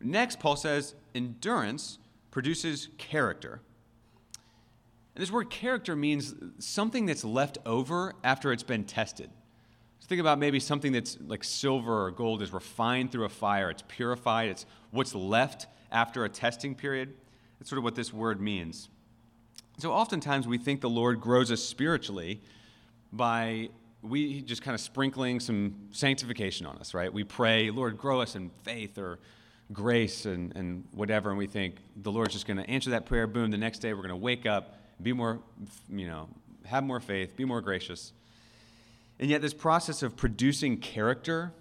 Next, 0.00 0.38
Paul 0.38 0.56
says 0.56 0.94
endurance 1.14 1.98
produces 2.30 2.88
character. 2.98 3.60
And 5.14 5.22
this 5.22 5.30
word 5.30 5.48
character 5.48 5.96
means 5.96 6.34
something 6.58 7.06
that's 7.06 7.24
left 7.24 7.56
over 7.64 8.12
after 8.22 8.52
it's 8.52 8.62
been 8.62 8.84
tested. 8.84 9.30
So 10.04 10.08
think 10.08 10.20
about 10.20 10.38
maybe 10.38 10.60
something 10.60 10.92
that's 10.92 11.16
like 11.26 11.42
silver 11.42 12.04
or 12.04 12.10
gold 12.10 12.42
is 12.42 12.52
refined 12.52 13.10
through 13.10 13.24
a 13.24 13.30
fire, 13.30 13.70
it's 13.70 13.82
purified, 13.88 14.50
it's 14.50 14.66
what's 14.90 15.14
left 15.14 15.66
after 15.90 16.26
a 16.26 16.28
testing 16.28 16.74
period. 16.74 17.14
That's 17.58 17.70
sort 17.70 17.78
of 17.78 17.84
what 17.84 17.94
this 17.94 18.12
word 18.12 18.38
means. 18.38 18.90
So 19.78 19.92
oftentimes 19.92 20.46
we 20.46 20.58
think 20.58 20.82
the 20.82 20.90
Lord 20.90 21.22
grows 21.22 21.50
us 21.50 21.62
spiritually 21.62 22.42
by 23.14 23.70
we 24.02 24.42
just 24.42 24.60
kind 24.60 24.74
of 24.74 24.82
sprinkling 24.82 25.40
some 25.40 25.74
sanctification 25.90 26.66
on 26.66 26.76
us, 26.76 26.92
right? 26.92 27.10
We 27.10 27.24
pray, 27.24 27.70
Lord, 27.70 27.96
grow 27.96 28.20
us 28.20 28.36
in 28.36 28.50
faith 28.62 28.98
or 28.98 29.20
grace 29.72 30.26
and, 30.26 30.54
and 30.54 30.84
whatever, 30.92 31.30
and 31.30 31.38
we 31.38 31.46
think 31.46 31.76
the 31.96 32.12
Lord's 32.12 32.34
just 32.34 32.46
going 32.46 32.58
to 32.58 32.68
answer 32.68 32.90
that 32.90 33.06
prayer. 33.06 33.26
Boom, 33.26 33.50
the 33.50 33.56
next 33.56 33.78
day 33.78 33.94
we're 33.94 34.02
going 34.02 34.10
to 34.10 34.16
wake 34.16 34.44
up, 34.44 34.76
be 35.02 35.14
more, 35.14 35.40
you 35.88 36.06
know, 36.06 36.28
have 36.66 36.84
more 36.84 37.00
faith, 37.00 37.34
be 37.38 37.46
more 37.46 37.62
gracious. 37.62 38.12
And 39.18 39.30
yet, 39.30 39.42
this 39.42 39.54
process 39.54 40.02
of 40.02 40.16
producing 40.16 40.78
character 40.78 41.52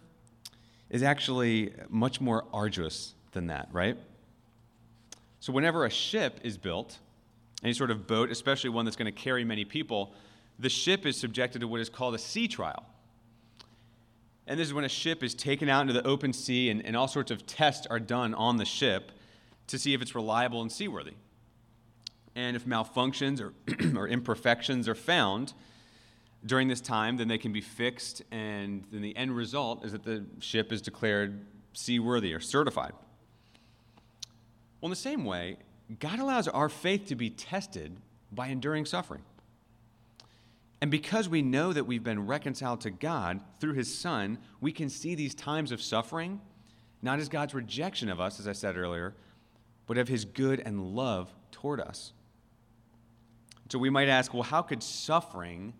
is 0.89 1.03
actually 1.03 1.73
much 1.89 2.19
more 2.19 2.45
arduous 2.53 3.13
than 3.31 3.47
that, 3.47 3.69
right? 3.71 3.97
So, 5.39 5.53
whenever 5.53 5.85
a 5.85 5.89
ship 5.89 6.39
is 6.43 6.57
built, 6.57 6.99
any 7.63 7.73
sort 7.73 7.91
of 7.91 8.07
boat, 8.07 8.31
especially 8.31 8.69
one 8.69 8.85
that's 8.85 8.97
going 8.97 9.13
to 9.13 9.19
carry 9.19 9.43
many 9.43 9.65
people, 9.65 10.13
the 10.59 10.69
ship 10.69 11.05
is 11.05 11.17
subjected 11.17 11.59
to 11.59 11.67
what 11.67 11.79
is 11.79 11.89
called 11.89 12.15
a 12.15 12.19
sea 12.19 12.47
trial. 12.47 12.85
And 14.45 14.59
this 14.59 14.67
is 14.67 14.73
when 14.73 14.83
a 14.83 14.89
ship 14.89 15.23
is 15.23 15.33
taken 15.33 15.69
out 15.69 15.81
into 15.81 15.93
the 15.93 16.05
open 16.05 16.33
sea, 16.33 16.69
and, 16.69 16.85
and 16.85 16.97
all 16.97 17.07
sorts 17.07 17.31
of 17.31 17.45
tests 17.45 17.87
are 17.87 17.99
done 17.99 18.33
on 18.33 18.57
the 18.57 18.65
ship 18.65 19.11
to 19.67 19.79
see 19.79 19.93
if 19.93 20.01
it's 20.01 20.15
reliable 20.15 20.61
and 20.61 20.71
seaworthy. 20.71 21.13
And 22.35 22.55
if 22.55 22.65
malfunctions 22.65 23.39
or, 23.39 23.53
or 23.97 24.07
imperfections 24.07 24.87
are 24.89 24.95
found, 24.95 25.53
during 26.45 26.67
this 26.67 26.81
time, 26.81 27.17
then 27.17 27.27
they 27.27 27.37
can 27.37 27.53
be 27.53 27.61
fixed, 27.61 28.21
and 28.31 28.83
then 28.91 29.01
the 29.01 29.15
end 29.15 29.35
result 29.35 29.85
is 29.85 29.93
that 29.93 30.03
the 30.03 30.25
ship 30.39 30.71
is 30.71 30.81
declared 30.81 31.45
seaworthy 31.73 32.33
or 32.33 32.39
certified. 32.39 32.93
Well, 34.81 34.87
in 34.87 34.89
the 34.89 34.95
same 34.95 35.23
way, 35.23 35.57
God 35.99 36.19
allows 36.19 36.47
our 36.47 36.69
faith 36.69 37.07
to 37.07 37.15
be 37.15 37.29
tested 37.29 37.97
by 38.31 38.47
enduring 38.47 38.85
suffering. 38.85 39.21
And 40.81 40.91
because 40.91 41.29
we 41.29 41.41
know 41.41 41.71
that 41.71 41.85
we've 41.85 42.03
been 42.03 42.27
reconciled 42.27 42.81
to 42.81 42.91
God 42.91 43.39
through 43.61 43.73
His 43.73 43.97
Son, 43.97 44.37
we 44.59 44.73
can 44.73 44.89
see 44.89 45.15
these 45.15 45.33
times 45.33 45.71
of 45.71 45.81
suffering 45.81 46.41
not 47.01 47.19
as 47.19 47.29
God's 47.29 47.53
rejection 47.53 48.09
of 48.09 48.19
us, 48.19 48.39
as 48.39 48.47
I 48.47 48.53
said 48.53 48.77
earlier, 48.77 49.13
but 49.87 49.97
of 49.97 50.07
His 50.07 50.25
good 50.25 50.61
and 50.61 50.95
love 50.95 51.33
toward 51.51 51.79
us. 51.79 52.13
So 53.69 53.79
we 53.79 53.89
might 53.89 54.07
ask, 54.07 54.33
well, 54.33 54.43
how 54.43 54.61
could 54.61 54.83
suffering 54.83 55.73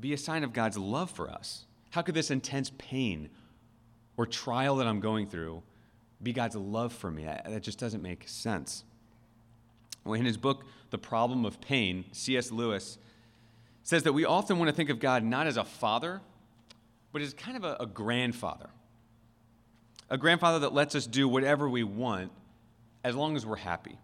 be 0.00 0.12
a 0.12 0.18
sign 0.18 0.44
of 0.44 0.52
God's 0.52 0.78
love 0.78 1.10
for 1.10 1.30
us? 1.30 1.64
How 1.90 2.02
could 2.02 2.14
this 2.14 2.30
intense 2.30 2.70
pain 2.78 3.30
or 4.16 4.26
trial 4.26 4.76
that 4.76 4.86
I'm 4.86 5.00
going 5.00 5.26
through 5.26 5.62
be 6.22 6.32
God's 6.32 6.56
love 6.56 6.92
for 6.92 7.10
me? 7.10 7.24
That 7.24 7.62
just 7.62 7.78
doesn't 7.78 8.02
make 8.02 8.28
sense. 8.28 8.84
In 10.04 10.24
his 10.24 10.36
book, 10.36 10.64
The 10.90 10.98
Problem 10.98 11.44
of 11.44 11.60
Pain, 11.60 12.04
C.S. 12.12 12.52
Lewis 12.52 12.98
says 13.82 14.02
that 14.04 14.12
we 14.12 14.24
often 14.24 14.58
want 14.58 14.68
to 14.68 14.74
think 14.74 14.90
of 14.90 15.00
God 15.00 15.24
not 15.24 15.46
as 15.46 15.56
a 15.56 15.64
father, 15.64 16.20
but 17.12 17.22
as 17.22 17.32
kind 17.34 17.56
of 17.56 17.64
a, 17.64 17.76
a 17.80 17.86
grandfather. 17.86 18.68
A 20.10 20.18
grandfather 20.18 20.60
that 20.60 20.72
lets 20.72 20.94
us 20.94 21.06
do 21.06 21.28
whatever 21.28 21.68
we 21.68 21.82
want 21.82 22.30
as 23.02 23.14
long 23.14 23.36
as 23.36 23.46
we're 23.46 23.56
happy. 23.56 23.98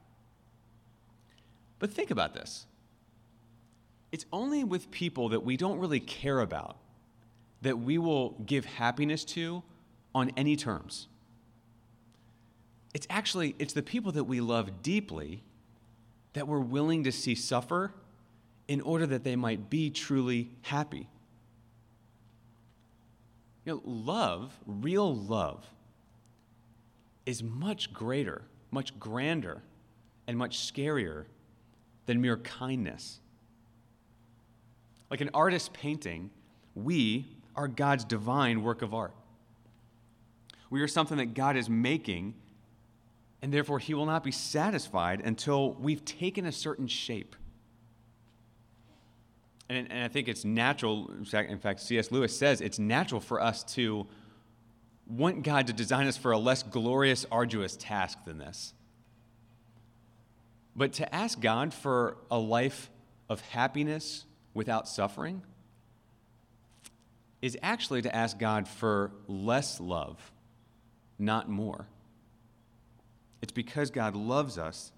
But 1.78 1.90
think 1.90 2.10
about 2.10 2.32
this 2.32 2.66
it's 4.12 4.26
only 4.32 4.62
with 4.62 4.90
people 4.90 5.30
that 5.30 5.42
we 5.42 5.56
don't 5.56 5.78
really 5.78 6.00
care 6.00 6.40
about 6.40 6.76
that 7.62 7.78
we 7.78 7.96
will 7.96 8.30
give 8.44 8.64
happiness 8.64 9.24
to 9.24 9.62
on 10.14 10.30
any 10.36 10.54
terms. 10.54 11.08
It's 12.92 13.06
actually 13.08 13.54
it's 13.58 13.72
the 13.72 13.82
people 13.82 14.12
that 14.12 14.24
we 14.24 14.40
love 14.40 14.82
deeply 14.82 15.42
that 16.34 16.46
we're 16.46 16.60
willing 16.60 17.04
to 17.04 17.12
see 17.12 17.34
suffer 17.34 17.92
in 18.68 18.80
order 18.82 19.06
that 19.06 19.24
they 19.24 19.36
might 19.36 19.70
be 19.70 19.90
truly 19.90 20.50
happy. 20.62 21.08
You 23.64 23.74
know, 23.74 23.82
love, 23.84 24.52
real 24.66 25.14
love, 25.14 25.64
is 27.24 27.42
much 27.42 27.92
greater, 27.92 28.42
much 28.70 28.98
grander, 28.98 29.62
and 30.26 30.36
much 30.36 30.58
scarier 30.58 31.26
than 32.06 32.20
mere 32.20 32.38
kindness. 32.38 33.20
Like 35.12 35.20
an 35.20 35.30
artist's 35.34 35.68
painting, 35.74 36.30
we 36.74 37.26
are 37.54 37.68
God's 37.68 38.02
divine 38.02 38.62
work 38.62 38.80
of 38.80 38.94
art. 38.94 39.14
We 40.70 40.80
are 40.80 40.88
something 40.88 41.18
that 41.18 41.34
God 41.34 41.54
is 41.54 41.68
making, 41.68 42.32
and 43.42 43.52
therefore 43.52 43.78
He 43.78 43.92
will 43.92 44.06
not 44.06 44.24
be 44.24 44.32
satisfied 44.32 45.20
until 45.20 45.74
we've 45.74 46.02
taken 46.06 46.46
a 46.46 46.50
certain 46.50 46.86
shape. 46.86 47.36
And, 49.68 49.86
and 49.90 50.02
I 50.02 50.08
think 50.08 50.28
it's 50.28 50.46
natural, 50.46 51.10
in 51.30 51.58
fact, 51.58 51.80
C.S. 51.80 52.10
Lewis 52.10 52.34
says 52.34 52.62
it's 52.62 52.78
natural 52.78 53.20
for 53.20 53.38
us 53.38 53.64
to 53.74 54.06
want 55.06 55.42
God 55.42 55.66
to 55.66 55.74
design 55.74 56.06
us 56.06 56.16
for 56.16 56.32
a 56.32 56.38
less 56.38 56.62
glorious, 56.62 57.26
arduous 57.30 57.76
task 57.76 58.24
than 58.24 58.38
this. 58.38 58.72
But 60.74 60.94
to 60.94 61.14
ask 61.14 61.38
God 61.38 61.74
for 61.74 62.16
a 62.30 62.38
life 62.38 62.88
of 63.28 63.42
happiness 63.42 64.24
without 64.54 64.88
suffering 64.88 65.42
is 67.40 67.58
actually 67.62 68.02
to 68.02 68.14
ask 68.14 68.38
God 68.38 68.68
for 68.68 69.10
less 69.26 69.80
love, 69.80 70.32
not 71.18 71.48
more. 71.48 71.86
It's 73.42 73.52
because 73.52 73.90
God 73.90 74.14
loves 74.14 74.56
us 74.56 74.92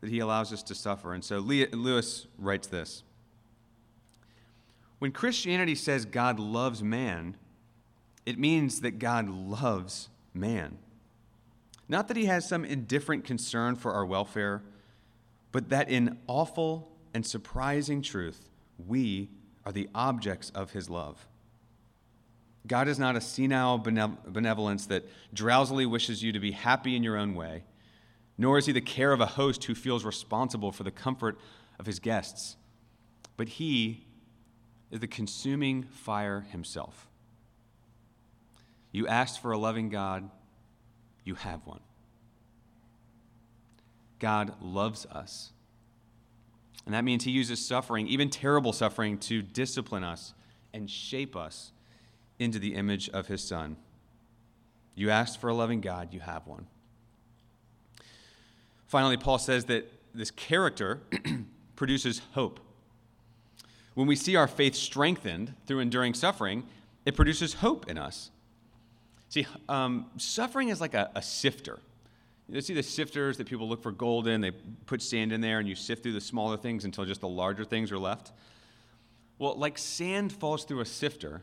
that 0.00 0.10
he 0.10 0.20
allows 0.20 0.52
us 0.52 0.62
to 0.64 0.74
suffer. 0.74 1.12
And 1.12 1.24
so 1.24 1.38
Lewis 1.38 2.26
writes 2.38 2.68
this 2.68 3.02
When 5.00 5.10
Christianity 5.10 5.74
says 5.74 6.04
God 6.04 6.38
loves 6.38 6.82
man, 6.82 7.36
it 8.24 8.38
means 8.38 8.80
that 8.82 8.98
God 9.00 9.28
loves 9.28 10.08
man. 10.32 10.78
Not 11.88 12.08
that 12.08 12.16
he 12.16 12.26
has 12.26 12.48
some 12.48 12.64
indifferent 12.64 13.24
concern 13.24 13.74
for 13.74 13.92
our 13.92 14.06
welfare, 14.06 14.62
but 15.50 15.68
that 15.70 15.90
in 15.90 16.18
awful 16.26 16.90
and 17.12 17.26
surprising 17.26 18.00
truth, 18.00 18.48
we 18.86 19.30
are 19.64 19.72
the 19.72 19.88
objects 19.94 20.50
of 20.50 20.72
his 20.72 20.90
love. 20.90 21.26
God 22.66 22.88
is 22.88 22.98
not 22.98 23.16
a 23.16 23.20
senile 23.20 23.78
benevolence 23.78 24.86
that 24.86 25.04
drowsily 25.34 25.84
wishes 25.86 26.22
you 26.22 26.32
to 26.32 26.40
be 26.40 26.52
happy 26.52 26.94
in 26.94 27.02
your 27.02 27.16
own 27.16 27.34
way, 27.34 27.64
nor 28.38 28.58
is 28.58 28.66
he 28.66 28.72
the 28.72 28.80
care 28.80 29.12
of 29.12 29.20
a 29.20 29.26
host 29.26 29.64
who 29.64 29.74
feels 29.74 30.04
responsible 30.04 30.70
for 30.72 30.84
the 30.84 30.90
comfort 30.90 31.38
of 31.78 31.86
his 31.86 31.98
guests, 31.98 32.56
but 33.36 33.48
he 33.48 34.06
is 34.90 35.00
the 35.00 35.08
consuming 35.08 35.82
fire 35.84 36.46
himself. 36.52 37.08
You 38.92 39.08
asked 39.08 39.40
for 39.40 39.52
a 39.52 39.58
loving 39.58 39.88
God, 39.88 40.30
you 41.24 41.34
have 41.34 41.66
one. 41.66 41.80
God 44.18 44.54
loves 44.60 45.06
us. 45.06 45.50
And 46.84 46.94
that 46.94 47.04
means 47.04 47.24
he 47.24 47.30
uses 47.30 47.64
suffering, 47.64 48.08
even 48.08 48.28
terrible 48.28 48.72
suffering, 48.72 49.18
to 49.18 49.42
discipline 49.42 50.04
us 50.04 50.34
and 50.74 50.90
shape 50.90 51.36
us 51.36 51.72
into 52.38 52.58
the 52.58 52.74
image 52.74 53.08
of 53.10 53.28
his 53.28 53.42
Son. 53.42 53.76
You 54.94 55.10
asked 55.10 55.40
for 55.40 55.48
a 55.48 55.54
loving 55.54 55.80
God, 55.80 56.12
you 56.12 56.20
have 56.20 56.46
one. 56.46 56.66
Finally, 58.86 59.16
Paul 59.16 59.38
says 59.38 59.66
that 59.66 59.90
this 60.14 60.30
character 60.30 61.00
produces 61.76 62.20
hope. 62.32 62.60
When 63.94 64.06
we 64.06 64.16
see 64.16 64.36
our 64.36 64.48
faith 64.48 64.74
strengthened 64.74 65.54
through 65.66 65.80
enduring 65.80 66.14
suffering, 66.14 66.64
it 67.04 67.14
produces 67.16 67.54
hope 67.54 67.88
in 67.88 67.98
us. 67.98 68.30
See, 69.28 69.46
um, 69.68 70.06
suffering 70.18 70.68
is 70.68 70.80
like 70.80 70.94
a, 70.94 71.10
a 71.14 71.22
sifter. 71.22 71.78
You 72.52 72.60
see 72.60 72.74
the 72.74 72.82
sifters 72.82 73.38
that 73.38 73.46
people 73.46 73.66
look 73.66 73.82
for 73.82 73.92
gold 73.92 74.28
in, 74.28 74.42
they 74.42 74.50
put 74.50 75.00
sand 75.00 75.32
in 75.32 75.40
there, 75.40 75.58
and 75.58 75.66
you 75.66 75.74
sift 75.74 76.02
through 76.02 76.12
the 76.12 76.20
smaller 76.20 76.58
things 76.58 76.84
until 76.84 77.06
just 77.06 77.22
the 77.22 77.28
larger 77.28 77.64
things 77.64 77.90
are 77.90 77.98
left. 77.98 78.30
Well, 79.38 79.56
like 79.56 79.78
sand 79.78 80.32
falls 80.32 80.64
through 80.64 80.80
a 80.80 80.86
sifter 80.86 81.42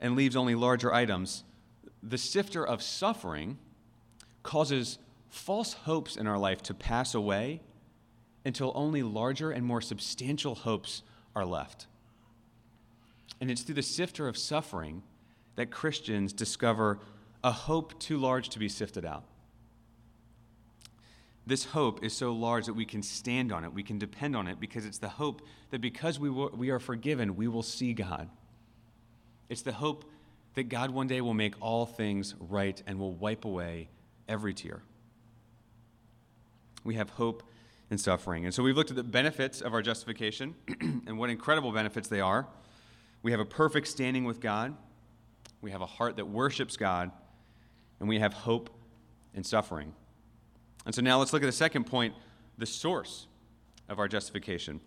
and 0.00 0.16
leaves 0.16 0.36
only 0.36 0.54
larger 0.54 0.94
items, 0.94 1.44
the 2.02 2.16
sifter 2.16 2.66
of 2.66 2.82
suffering 2.82 3.58
causes 4.42 4.98
false 5.28 5.74
hopes 5.74 6.16
in 6.16 6.26
our 6.26 6.38
life 6.38 6.62
to 6.62 6.72
pass 6.72 7.14
away 7.14 7.60
until 8.46 8.72
only 8.74 9.02
larger 9.02 9.50
and 9.50 9.66
more 9.66 9.82
substantial 9.82 10.54
hopes 10.54 11.02
are 11.36 11.44
left. 11.44 11.86
And 13.38 13.50
it's 13.50 13.62
through 13.62 13.74
the 13.74 13.82
sifter 13.82 14.28
of 14.28 14.38
suffering 14.38 15.02
that 15.56 15.70
Christians 15.70 16.32
discover 16.32 17.00
a 17.44 17.52
hope 17.52 18.00
too 18.00 18.16
large 18.16 18.48
to 18.50 18.58
be 18.58 18.70
sifted 18.70 19.04
out. 19.04 19.24
This 21.48 21.64
hope 21.64 22.04
is 22.04 22.12
so 22.12 22.32
large 22.32 22.66
that 22.66 22.74
we 22.74 22.84
can 22.84 23.02
stand 23.02 23.52
on 23.52 23.64
it, 23.64 23.72
we 23.72 23.82
can 23.82 23.98
depend 23.98 24.36
on 24.36 24.46
it, 24.46 24.60
because 24.60 24.84
it's 24.84 24.98
the 24.98 25.08
hope 25.08 25.42
that 25.70 25.80
because 25.80 26.18
we, 26.18 26.28
we 26.30 26.70
are 26.70 26.78
forgiven, 26.78 27.36
we 27.36 27.48
will 27.48 27.62
see 27.62 27.92
God. 27.92 28.28
It's 29.48 29.62
the 29.62 29.72
hope 29.72 30.04
that 30.54 30.68
God 30.68 30.90
one 30.90 31.06
day 31.06 31.20
will 31.20 31.34
make 31.34 31.54
all 31.60 31.86
things 31.86 32.34
right 32.38 32.80
and 32.86 32.98
will 32.98 33.12
wipe 33.12 33.44
away 33.44 33.88
every 34.28 34.52
tear. 34.52 34.82
We 36.84 36.94
have 36.94 37.10
hope 37.10 37.42
in 37.90 37.98
suffering. 37.98 38.44
And 38.44 38.54
so 38.54 38.62
we've 38.62 38.76
looked 38.76 38.90
at 38.90 38.96
the 38.96 39.02
benefits 39.02 39.60
of 39.60 39.72
our 39.72 39.82
justification 39.82 40.54
and 40.80 41.18
what 41.18 41.30
incredible 41.30 41.72
benefits 41.72 42.08
they 42.08 42.20
are. 42.20 42.46
We 43.22 43.30
have 43.30 43.40
a 43.40 43.44
perfect 43.44 43.88
standing 43.88 44.24
with 44.24 44.40
God 44.40 44.76
we 45.60 45.70
have 45.70 45.80
a 45.80 45.86
heart 45.86 46.16
that 46.16 46.26
worships 46.26 46.76
God, 46.76 47.10
and 48.00 48.08
we 48.08 48.18
have 48.20 48.32
hope 48.32 48.70
in 49.34 49.42
suffering. 49.44 49.94
And 50.86 50.94
so 50.94 51.02
now 51.02 51.18
let's 51.18 51.32
look 51.32 51.42
at 51.42 51.46
the 51.46 51.52
second 51.52 51.84
point 51.84 52.14
the 52.56 52.66
source 52.66 53.26
of 53.88 53.98
our 53.98 54.08
justification. 54.08 54.80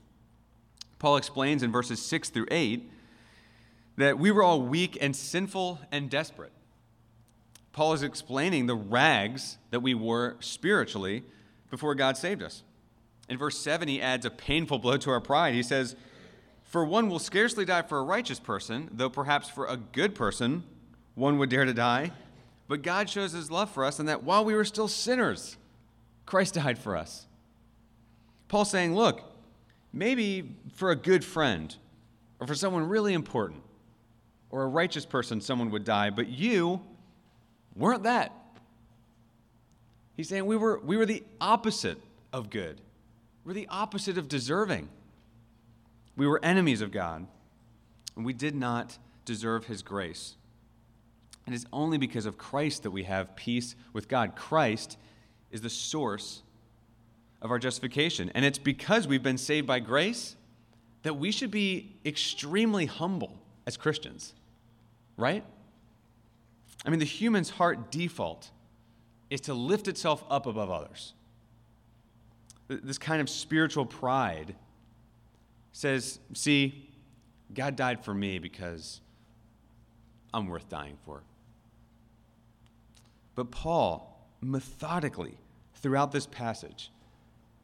Paul 0.99 1.17
explains 1.17 1.63
in 1.63 1.71
verses 1.71 2.01
6 2.01 2.29
through 2.29 2.47
8 2.51 2.89
that 3.97 4.19
we 4.19 4.31
were 4.31 4.43
all 4.43 4.61
weak 4.61 4.97
and 5.01 5.15
sinful 5.15 5.79
and 5.91 6.09
desperate. 6.09 6.51
Paul 7.71 7.93
is 7.93 8.03
explaining 8.03 8.67
the 8.67 8.75
rags 8.75 9.57
that 9.71 9.81
we 9.81 9.93
wore 9.93 10.35
spiritually 10.39 11.23
before 11.69 11.95
God 11.95 12.17
saved 12.17 12.43
us. 12.43 12.63
In 13.29 13.37
verse 13.37 13.57
7, 13.57 13.87
he 13.87 14.01
adds 14.01 14.25
a 14.25 14.29
painful 14.29 14.79
blow 14.79 14.97
to 14.97 15.09
our 15.09 15.21
pride. 15.21 15.53
He 15.53 15.63
says, 15.63 15.95
for 16.71 16.85
one 16.85 17.09
will 17.09 17.19
scarcely 17.19 17.65
die 17.65 17.81
for 17.81 17.97
a 17.97 18.03
righteous 18.03 18.39
person, 18.39 18.89
though 18.93 19.09
perhaps 19.09 19.49
for 19.49 19.65
a 19.65 19.75
good 19.77 20.15
person 20.15 20.63
one 21.15 21.37
would 21.37 21.49
dare 21.49 21.65
to 21.65 21.73
die. 21.73 22.11
But 22.67 22.81
God 22.81 23.09
shows 23.09 23.33
his 23.33 23.51
love 23.51 23.69
for 23.69 23.83
us 23.83 23.99
in 23.99 24.05
that 24.05 24.23
while 24.23 24.45
we 24.45 24.53
were 24.53 24.63
still 24.63 24.87
sinners, 24.87 25.57
Christ 26.25 26.55
died 26.55 26.77
for 26.77 26.95
us. 26.95 27.27
Paul's 28.47 28.69
saying, 28.69 28.95
look, 28.95 29.21
maybe 29.93 30.55
for 30.73 30.91
a 30.91 30.95
good 30.95 31.23
friend 31.23 31.75
or 32.39 32.47
for 32.47 32.55
someone 32.55 32.83
really 32.87 33.13
important 33.13 33.63
or 34.49 34.63
a 34.63 34.67
righteous 34.67 35.05
person, 35.05 35.39
someone 35.39 35.71
would 35.71 35.85
die, 35.85 36.09
but 36.09 36.27
you 36.27 36.81
weren't 37.75 38.03
that. 38.03 38.33
He's 40.15 40.29
saying 40.29 40.45
we 40.45 40.57
were, 40.57 40.79
we 40.79 40.97
were 40.97 41.05
the 41.05 41.23
opposite 41.39 41.97
of 42.33 42.49
good, 42.49 42.81
we're 43.43 43.53
the 43.53 43.67
opposite 43.69 44.17
of 44.17 44.27
deserving. 44.27 44.89
We 46.17 46.27
were 46.27 46.43
enemies 46.43 46.81
of 46.81 46.91
God, 46.91 47.25
and 48.15 48.25
we 48.25 48.33
did 48.33 48.53
not 48.53 48.97
deserve 49.23 49.65
his 49.65 49.81
grace. 49.81 50.35
And 51.45 51.55
it's 51.55 51.65
only 51.71 51.97
because 51.97 52.25
of 52.25 52.37
Christ 52.37 52.83
that 52.83 52.91
we 52.91 53.03
have 53.03 53.35
peace 53.35 53.75
with 53.93 54.07
God. 54.07 54.35
Christ 54.35 54.97
is 55.51 55.61
the 55.61 55.69
source 55.69 56.41
of 57.41 57.51
our 57.51 57.59
justification. 57.59 58.31
And 58.35 58.45
it's 58.45 58.59
because 58.59 59.07
we've 59.07 59.23
been 59.23 59.37
saved 59.37 59.67
by 59.67 59.79
grace 59.79 60.35
that 61.03 61.15
we 61.15 61.31
should 61.31 61.51
be 61.51 61.95
extremely 62.05 62.85
humble 62.85 63.39
as 63.65 63.77
Christians, 63.77 64.33
right? 65.17 65.43
I 66.85 66.89
mean, 66.89 66.99
the 66.99 67.05
human's 67.05 67.49
heart 67.49 67.91
default 67.91 68.49
is 69.29 69.41
to 69.41 69.53
lift 69.53 69.87
itself 69.87 70.23
up 70.29 70.45
above 70.45 70.69
others. 70.69 71.13
This 72.67 72.97
kind 72.97 73.21
of 73.21 73.29
spiritual 73.29 73.85
pride 73.85 74.55
says, 75.71 76.19
See, 76.33 76.89
God 77.53 77.75
died 77.75 78.03
for 78.03 78.13
me 78.13 78.39
because 78.39 79.01
I'm 80.33 80.47
worth 80.47 80.69
dying 80.69 80.97
for. 81.05 81.23
But 83.35 83.51
Paul, 83.51 84.29
methodically, 84.41 85.37
throughout 85.81 86.11
this 86.11 86.27
passage, 86.27 86.91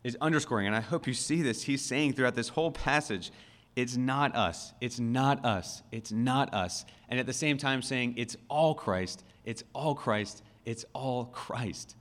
is 0.04 0.18
underscoring, 0.22 0.68
and 0.68 0.76
I 0.76 0.82
hope 0.82 1.08
you 1.08 1.14
see 1.14 1.42
this. 1.42 1.64
He's 1.64 1.84
saying 1.84 2.14
throughout 2.14 2.36
this 2.36 2.50
whole 2.50 2.72
passage, 2.72 3.32
it's 3.76 3.98
not 3.98 4.36
us, 4.36 4.74
it's 4.82 5.00
not 5.00 5.44
us, 5.46 5.84
it's 5.92 6.12
not 6.12 6.54
us. 6.54 6.86
And 7.10 7.20
at 7.20 7.26
the 7.26 7.34
same 7.34 7.58
time, 7.58 7.82
saying, 7.82 8.16
it's 8.18 8.38
all 8.50 8.74
Christ, 8.74 9.24
it's 9.46 9.64
all 9.74 9.96
Christ, 9.96 10.44
it's 10.66 10.86
all 10.94 11.26
Christ. 11.26 11.96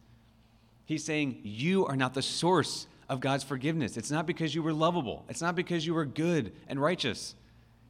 He's 0.84 1.04
saying, 1.04 1.40
you 1.42 1.84
are 1.86 1.96
not 1.96 2.14
the 2.14 2.22
source 2.22 2.86
of 3.08 3.20
God's 3.20 3.44
forgiveness. 3.44 3.96
It's 3.96 4.10
not 4.10 4.26
because 4.26 4.54
you 4.54 4.62
were 4.62 4.72
lovable, 4.72 5.24
it's 5.28 5.42
not 5.42 5.54
because 5.54 5.86
you 5.86 5.94
were 5.94 6.06
good 6.06 6.52
and 6.68 6.80
righteous. 6.80 7.34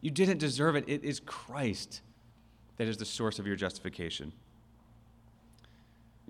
You 0.01 0.11
didn't 0.11 0.39
deserve 0.39 0.77
it. 0.77 0.85
It 0.89 1.05
is 1.05 1.21
Christ 1.21 2.01
that 2.77 2.87
is 2.87 2.97
the 2.97 3.05
source 3.05 3.39
of 3.39 3.47
your 3.47 3.57
justification. 3.57 4.33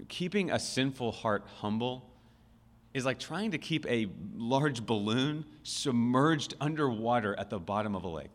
Keeping 0.09 0.51
a 0.51 0.59
sinful 0.59 1.13
heart 1.13 1.45
humble 1.57 2.11
is 2.93 3.05
like 3.05 3.19
trying 3.19 3.51
to 3.51 3.59
keep 3.59 3.87
a 3.87 4.09
large 4.37 4.85
balloon 4.85 5.45
submerged 5.63 6.55
underwater 6.61 7.39
at 7.39 7.51
the 7.51 7.59
bottom 7.59 7.95
of 7.95 8.05
a 8.05 8.09
lake. 8.09 8.35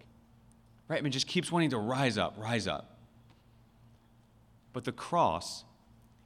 Right? 0.87 0.99
I 0.99 1.01
mean, 1.01 1.11
just 1.11 1.27
keeps 1.27 1.51
wanting 1.51 1.71
to 1.71 1.77
rise 1.77 2.17
up, 2.17 2.35
rise 2.37 2.67
up. 2.67 2.97
But 4.73 4.83
the 4.83 4.91
cross 4.91 5.63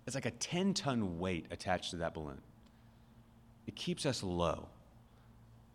is 0.05 0.15
like 0.15 0.25
a 0.25 0.31
10 0.31 0.73
ton 0.73 1.19
weight 1.19 1.45
attached 1.51 1.91
to 1.91 1.97
that 1.97 2.13
balloon. 2.13 2.41
It 3.67 3.75
keeps 3.75 4.05
us 4.05 4.21
low. 4.21 4.67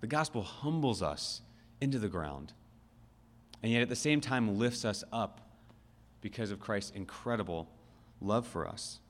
The 0.00 0.06
gospel 0.06 0.42
humbles 0.42 1.02
us 1.02 1.42
into 1.80 1.98
the 1.98 2.08
ground, 2.08 2.52
and 3.62 3.72
yet 3.72 3.82
at 3.82 3.88
the 3.88 3.96
same 3.96 4.20
time 4.20 4.58
lifts 4.58 4.84
us 4.84 5.04
up 5.12 5.40
because 6.20 6.50
of 6.50 6.60
Christ's 6.60 6.90
incredible 6.90 7.68
love 8.20 8.46
for 8.46 8.66
us. 8.66 9.00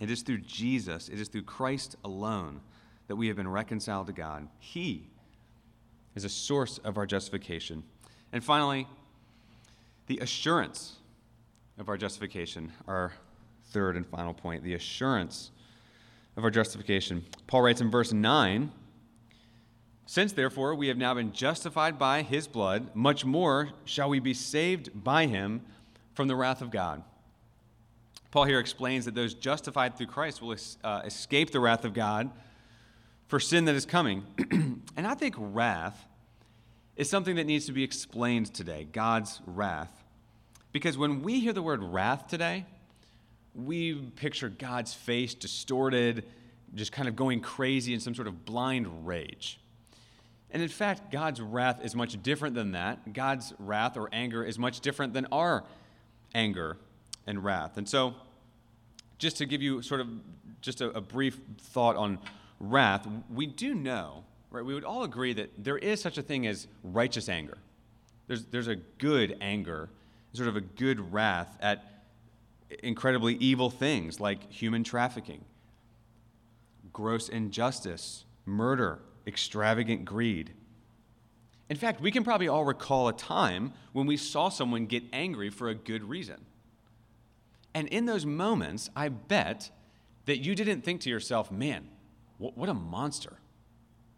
It 0.00 0.10
is 0.10 0.22
through 0.22 0.38
Jesus, 0.38 1.08
it 1.08 1.20
is 1.20 1.28
through 1.28 1.42
Christ 1.42 1.94
alone 2.02 2.62
that 3.06 3.16
we 3.16 3.28
have 3.28 3.36
been 3.36 3.48
reconciled 3.48 4.06
to 4.06 4.12
God. 4.12 4.48
He 4.58 5.08
is 6.14 6.24
a 6.24 6.28
source 6.28 6.78
of 6.78 6.96
our 6.96 7.06
justification. 7.06 7.84
And 8.32 8.42
finally, 8.42 8.86
the 10.06 10.18
assurance 10.18 10.96
of 11.78 11.88
our 11.88 11.96
justification, 11.96 12.72
our 12.88 13.12
third 13.66 13.96
and 13.96 14.06
final 14.06 14.32
point, 14.32 14.64
the 14.64 14.74
assurance 14.74 15.50
of 16.36 16.44
our 16.44 16.50
justification. 16.50 17.24
Paul 17.46 17.62
writes 17.62 17.80
in 17.80 17.90
verse 17.90 18.12
9 18.12 18.72
Since 20.06 20.32
therefore 20.32 20.74
we 20.74 20.88
have 20.88 20.96
now 20.96 21.14
been 21.14 21.32
justified 21.32 21.98
by 21.98 22.22
his 22.22 22.48
blood, 22.48 22.94
much 22.94 23.24
more 23.24 23.70
shall 23.84 24.08
we 24.08 24.18
be 24.18 24.34
saved 24.34 24.90
by 24.94 25.26
him 25.26 25.62
from 26.14 26.28
the 26.28 26.36
wrath 26.36 26.62
of 26.62 26.70
God. 26.70 27.02
Paul 28.30 28.44
here 28.44 28.60
explains 28.60 29.06
that 29.06 29.14
those 29.14 29.34
justified 29.34 29.96
through 29.96 30.06
Christ 30.06 30.40
will 30.40 30.56
uh, 30.84 31.02
escape 31.04 31.50
the 31.50 31.58
wrath 31.58 31.84
of 31.84 31.94
God 31.94 32.30
for 33.26 33.40
sin 33.40 33.64
that 33.64 33.74
is 33.74 33.84
coming. 33.84 34.24
and 34.96 35.06
I 35.06 35.14
think 35.14 35.34
wrath 35.36 36.06
is 36.96 37.10
something 37.10 37.36
that 37.36 37.44
needs 37.44 37.66
to 37.66 37.72
be 37.72 37.82
explained 37.82 38.54
today 38.54 38.86
God's 38.92 39.40
wrath. 39.46 40.04
Because 40.72 40.96
when 40.96 41.22
we 41.22 41.40
hear 41.40 41.52
the 41.52 41.62
word 41.62 41.82
wrath 41.82 42.28
today, 42.28 42.66
we 43.54 43.94
picture 43.94 44.48
God's 44.48 44.94
face 44.94 45.34
distorted, 45.34 46.24
just 46.74 46.92
kind 46.92 47.08
of 47.08 47.16
going 47.16 47.40
crazy 47.40 47.92
in 47.94 47.98
some 47.98 48.14
sort 48.14 48.28
of 48.28 48.44
blind 48.44 49.06
rage. 49.06 49.58
And 50.52 50.62
in 50.62 50.68
fact, 50.68 51.10
God's 51.10 51.40
wrath 51.40 51.84
is 51.84 51.96
much 51.96 52.20
different 52.22 52.54
than 52.54 52.72
that. 52.72 53.12
God's 53.12 53.52
wrath 53.58 53.96
or 53.96 54.08
anger 54.12 54.44
is 54.44 54.56
much 54.58 54.80
different 54.80 55.14
than 55.14 55.26
our 55.32 55.64
anger 56.32 56.76
and 57.26 57.42
wrath. 57.44 57.76
And 57.76 57.88
so, 57.88 58.14
just 59.18 59.36
to 59.38 59.46
give 59.46 59.62
you 59.62 59.82
sort 59.82 60.00
of 60.00 60.08
just 60.60 60.80
a, 60.80 60.88
a 60.90 61.00
brief 61.00 61.38
thought 61.58 61.96
on 61.96 62.18
wrath, 62.58 63.06
we 63.32 63.46
do 63.46 63.74
know, 63.74 64.24
right? 64.50 64.64
We 64.64 64.74
would 64.74 64.84
all 64.84 65.02
agree 65.02 65.32
that 65.34 65.50
there 65.58 65.78
is 65.78 66.00
such 66.00 66.18
a 66.18 66.22
thing 66.22 66.46
as 66.46 66.66
righteous 66.82 67.28
anger. 67.28 67.58
There's, 68.26 68.44
there's 68.46 68.68
a 68.68 68.76
good 68.76 69.36
anger, 69.40 69.88
sort 70.32 70.48
of 70.48 70.56
a 70.56 70.60
good 70.60 71.12
wrath 71.12 71.58
at 71.60 72.04
incredibly 72.82 73.34
evil 73.34 73.70
things 73.70 74.20
like 74.20 74.50
human 74.50 74.84
trafficking, 74.84 75.44
gross 76.92 77.28
injustice, 77.28 78.24
murder, 78.46 79.00
extravagant 79.26 80.04
greed. 80.04 80.50
In 81.68 81.76
fact, 81.76 82.00
we 82.00 82.10
can 82.10 82.24
probably 82.24 82.48
all 82.48 82.64
recall 82.64 83.08
a 83.08 83.12
time 83.12 83.72
when 83.92 84.06
we 84.06 84.16
saw 84.16 84.48
someone 84.48 84.86
get 84.86 85.04
angry 85.12 85.50
for 85.50 85.68
a 85.68 85.74
good 85.74 86.02
reason. 86.04 86.36
And 87.74 87.88
in 87.88 88.06
those 88.06 88.26
moments, 88.26 88.90
I 88.96 89.08
bet 89.08 89.70
that 90.26 90.38
you 90.38 90.54
didn't 90.54 90.82
think 90.82 91.02
to 91.02 91.10
yourself, 91.10 91.50
man, 91.50 91.88
what 92.38 92.68
a 92.68 92.74
monster. 92.74 93.38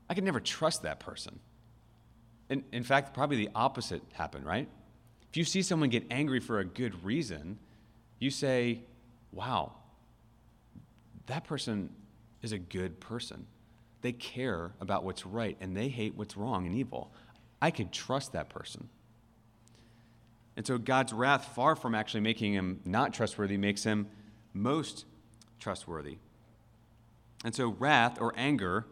I 0.09 0.15
could 0.15 0.25
never 0.25 0.41
trust 0.41 0.83
that 0.83 1.01
person. 1.01 1.41
And 2.49 2.65
in 2.73 2.83
fact, 2.83 3.15
probably 3.15 3.37
the 3.37 3.51
opposite 3.55 4.03
happened, 4.13 4.47
right? 4.47 4.69
If 5.31 5.37
you 5.37 5.45
see 5.45 5.63
someone 5.63 5.89
get 5.89 6.05
angry 6.11 6.39
for 6.39 6.59
a 6.59 6.65
good 6.65 7.05
reason, 7.05 7.59
you 8.19 8.31
say, 8.31 8.83
wow, 9.33 9.73
that 11.27 11.45
person 11.45 11.91
is 12.43 12.53
a 12.53 12.59
good 12.59 13.01
person. 13.01 13.47
They 14.03 14.13
care 14.13 14.73
about 14.81 15.05
what's 15.05 15.25
right 15.25 15.57
and 15.61 15.77
they 15.77 15.89
hate 15.89 16.15
what's 16.17 16.37
wrong 16.37 16.67
and 16.67 16.75
evil. 16.77 17.13
I 17.61 17.71
could 17.71 17.93
trust 17.93 18.33
that 18.33 18.49
person. 18.49 18.89
And 20.57 20.67
so 20.67 20.79
God's 20.79 21.13
wrath, 21.13 21.55
far 21.55 21.75
from 21.77 21.95
actually 21.95 22.21
making 22.21 22.53
him 22.53 22.81
not 22.85 23.15
trustworthy, 23.15 23.57
makes 23.57 23.85
him 23.85 24.09
most 24.53 25.07
trustworthy. 25.59 26.19
And 27.45 27.55
so 27.55 27.69
wrath 27.79 28.21
or 28.21 28.33
anger 28.37 28.87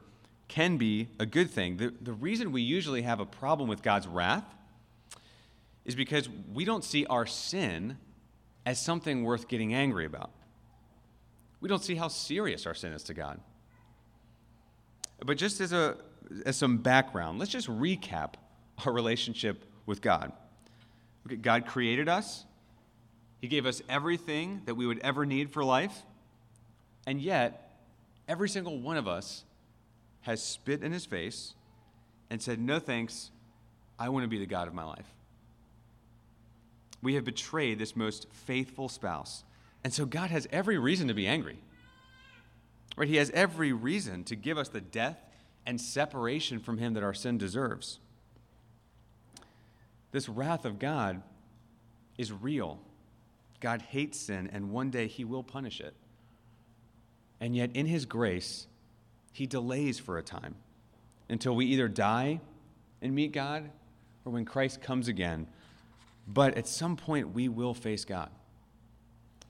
can 0.48 0.76
be 0.78 1.08
a 1.18 1.26
good 1.26 1.50
thing. 1.50 1.76
The, 1.76 1.94
the 2.00 2.12
reason 2.12 2.50
we 2.50 2.62
usually 2.62 3.02
have 3.02 3.20
a 3.20 3.26
problem 3.26 3.68
with 3.68 3.82
God's 3.82 4.06
wrath 4.06 4.44
is 5.84 5.94
because 5.94 6.28
we 6.52 6.64
don't 6.64 6.84
see 6.84 7.06
our 7.06 7.26
sin 7.26 7.98
as 8.66 8.80
something 8.80 9.22
worth 9.22 9.48
getting 9.48 9.74
angry 9.74 10.04
about. 10.04 10.30
We 11.60 11.68
don't 11.68 11.84
see 11.84 11.94
how 11.94 12.08
serious 12.08 12.66
our 12.66 12.74
sin 12.74 12.92
is 12.92 13.02
to 13.04 13.14
God. 13.14 13.40
But 15.24 15.36
just 15.36 15.60
as, 15.60 15.72
a, 15.72 15.98
as 16.46 16.56
some 16.56 16.78
background, 16.78 17.38
let's 17.38 17.50
just 17.50 17.68
recap 17.68 18.34
our 18.84 18.92
relationship 18.92 19.64
with 19.86 20.00
God. 20.00 20.32
God 21.42 21.66
created 21.66 22.08
us, 22.08 22.44
He 23.40 23.48
gave 23.48 23.66
us 23.66 23.82
everything 23.88 24.62
that 24.66 24.74
we 24.74 24.86
would 24.86 25.00
ever 25.00 25.26
need 25.26 25.50
for 25.50 25.64
life, 25.64 26.02
and 27.06 27.20
yet, 27.20 27.78
every 28.28 28.48
single 28.48 28.78
one 28.78 28.96
of 28.96 29.08
us 29.08 29.44
has 30.22 30.42
spit 30.42 30.82
in 30.82 30.92
His 30.92 31.06
face 31.06 31.54
and 32.30 32.40
said, 32.40 32.60
No 32.60 32.78
thanks, 32.78 33.30
I 33.98 34.08
want 34.08 34.24
to 34.24 34.28
be 34.28 34.38
the 34.38 34.46
God 34.46 34.68
of 34.68 34.74
my 34.74 34.84
life 34.84 35.06
we 37.02 37.14
have 37.14 37.24
betrayed 37.24 37.78
this 37.78 37.96
most 37.96 38.26
faithful 38.30 38.88
spouse. 38.88 39.44
And 39.84 39.92
so 39.92 40.04
God 40.04 40.30
has 40.30 40.46
every 40.50 40.78
reason 40.78 41.08
to 41.08 41.14
be 41.14 41.26
angry. 41.26 41.58
Right? 42.96 43.08
He 43.08 43.16
has 43.16 43.30
every 43.30 43.72
reason 43.72 44.24
to 44.24 44.36
give 44.36 44.58
us 44.58 44.68
the 44.68 44.80
death 44.80 45.18
and 45.64 45.80
separation 45.80 46.58
from 46.58 46.78
him 46.78 46.94
that 46.94 47.02
our 47.02 47.14
sin 47.14 47.38
deserves. 47.38 47.98
This 50.12 50.28
wrath 50.28 50.64
of 50.64 50.78
God 50.78 51.22
is 52.18 52.32
real. 52.32 52.80
God 53.60 53.82
hates 53.82 54.18
sin, 54.18 54.50
and 54.52 54.70
one 54.70 54.90
day 54.90 55.06
he 55.06 55.24
will 55.24 55.42
punish 55.42 55.80
it. 55.80 55.94
And 57.40 57.54
yet, 57.54 57.70
in 57.74 57.86
his 57.86 58.04
grace, 58.06 58.66
he 59.32 59.46
delays 59.46 59.98
for 59.98 60.18
a 60.18 60.22
time 60.22 60.56
until 61.28 61.54
we 61.54 61.66
either 61.66 61.88
die 61.88 62.40
and 63.00 63.14
meet 63.14 63.32
God 63.32 63.70
or 64.24 64.32
when 64.32 64.44
Christ 64.44 64.82
comes 64.82 65.08
again 65.08 65.46
but 66.32 66.56
at 66.56 66.68
some 66.68 66.96
point, 66.96 67.34
we 67.34 67.48
will 67.48 67.74
face 67.74 68.04
God. 68.04 68.30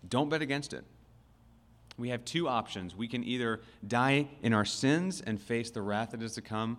Don't 0.09 0.31
bet 0.31 0.41
against 0.41 0.73
it. 0.73 0.85
We 1.99 2.09
have 2.09 2.25
two 2.25 2.49
options. 2.49 2.97
We 2.97 3.07
can 3.07 3.23
either 3.23 3.61
die 3.87 4.29
in 4.43 4.55
our 4.55 4.65
sins 4.65 5.21
and 5.21 5.39
face 5.39 5.71
the 5.71 5.83
wrath 5.83 6.13
that 6.13 6.23
is 6.23 6.35
to 6.35 6.41
come, 6.41 6.79